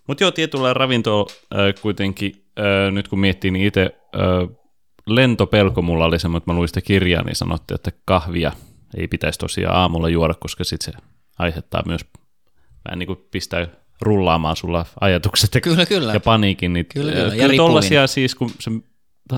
Mutta 0.09 0.25
joo, 0.25 0.31
tietyllä 0.31 0.75
ravinto 0.75 1.27
äh, 1.55 1.83
kuitenkin, 1.83 2.45
äh, 2.59 2.93
nyt 2.93 3.09
kun 3.09 3.19
miettii, 3.21 3.51
niin 3.51 3.67
itse 3.67 3.83
äh, 4.17 4.57
lentopelko 5.07 5.83
mulla 5.83 6.05
oli 6.05 6.19
semmoinen, 6.19 6.43
että 6.43 6.53
mä 6.53 6.57
luin 6.57 6.69
sitä 6.69 6.81
kirjaa, 6.81 7.23
niin 7.23 7.37
sanottiin, 7.37 7.75
että 7.75 7.91
kahvia 8.05 8.53
ei 8.97 9.09
pitäisi 9.09 9.38
tosiaan 9.38 9.77
aamulla 9.77 10.09
juoda, 10.09 10.35
koska 10.35 10.65
sitten 10.65 10.93
se 10.95 10.99
aiheuttaa 11.38 11.83
myös 11.87 12.01
vähän 12.85 12.99
niin 12.99 13.07
kuin 13.07 13.19
pistää 13.31 13.67
rullaamaan 14.01 14.57
sulla 14.57 14.87
ajatukset 15.01 15.55
ja, 15.55 15.61
kyllä, 15.61 15.87
kyllä. 15.87 16.12
ja 16.12 16.21
paniikin. 16.21 16.73
Niin, 16.73 16.87
kyllä, 16.87 17.12
kyllä. 17.12 17.35
Ja 17.35 17.47
kyllä 17.47 17.57
tollaisia 17.57 18.07
siis, 18.07 18.35
kun 18.35 18.51
sä 18.61 18.71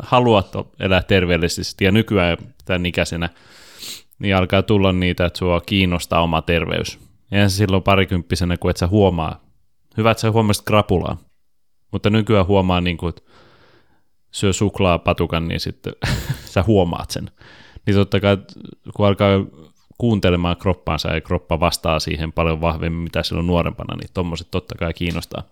haluat 0.03 0.53
elää 0.81 1.03
terveellisesti 1.03 1.85
ja 1.85 1.93
nykyään 1.93 2.37
tämän 2.65 2.87
ikäisenä, 2.87 3.29
niin 4.19 4.37
alkaa 4.37 4.63
tulla 4.63 4.93
niitä, 4.93 5.25
että 5.25 5.39
sua 5.39 5.61
kiinnostaa 5.61 6.23
oma 6.23 6.43
terveys. 6.43 6.99
Eihän 7.33 7.51
se 7.51 7.57
silloin 7.57 7.83
parikymppisenä, 7.83 8.57
kun 8.57 8.71
et 8.71 8.77
sä 8.77 8.87
huomaa. 8.87 9.45
Hyvä, 9.97 10.11
että 10.11 10.21
sä 10.21 10.31
huomasit 10.31 10.65
krapulaa. 10.65 11.17
Mutta 11.91 12.11
nykyään 12.11 12.47
huomaa, 12.47 12.81
niin 12.81 12.97
kuin, 12.97 13.09
että 13.09 13.23
syö 14.31 14.53
suklaapatukan, 14.53 15.49
niin 15.49 15.61
sitten 15.61 15.93
sä 16.53 16.63
huomaat 16.63 17.11
sen. 17.11 17.31
Niin 17.87 17.97
totta 17.97 18.21
kai, 18.21 18.37
kun 18.95 19.07
alkaa 19.07 19.29
kuuntelemaan 19.99 20.57
kroppaansa 20.57 21.09
ja 21.09 21.21
kroppa 21.21 21.61
vastaa 21.61 22.01
siihen 22.01 22.33
paljon 22.33 22.61
vahvemmin, 22.61 23.03
mitä 23.03 23.23
silloin 23.23 23.47
nuorempana, 23.47 23.97
niin 23.97 24.11
tommoset 24.15 24.49
totta 24.51 24.75
kai 24.75 24.95
kiinnostaa. 24.95 25.43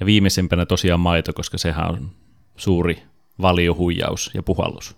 Ja 0.00 0.06
viimeisimpänä 0.06 0.66
tosiaan 0.66 1.00
maito, 1.00 1.32
koska 1.32 1.58
sehän 1.58 1.90
on 1.90 2.10
suuri 2.56 3.02
valiohuijaus 3.40 4.30
ja 4.34 4.42
puhallus. 4.42 4.96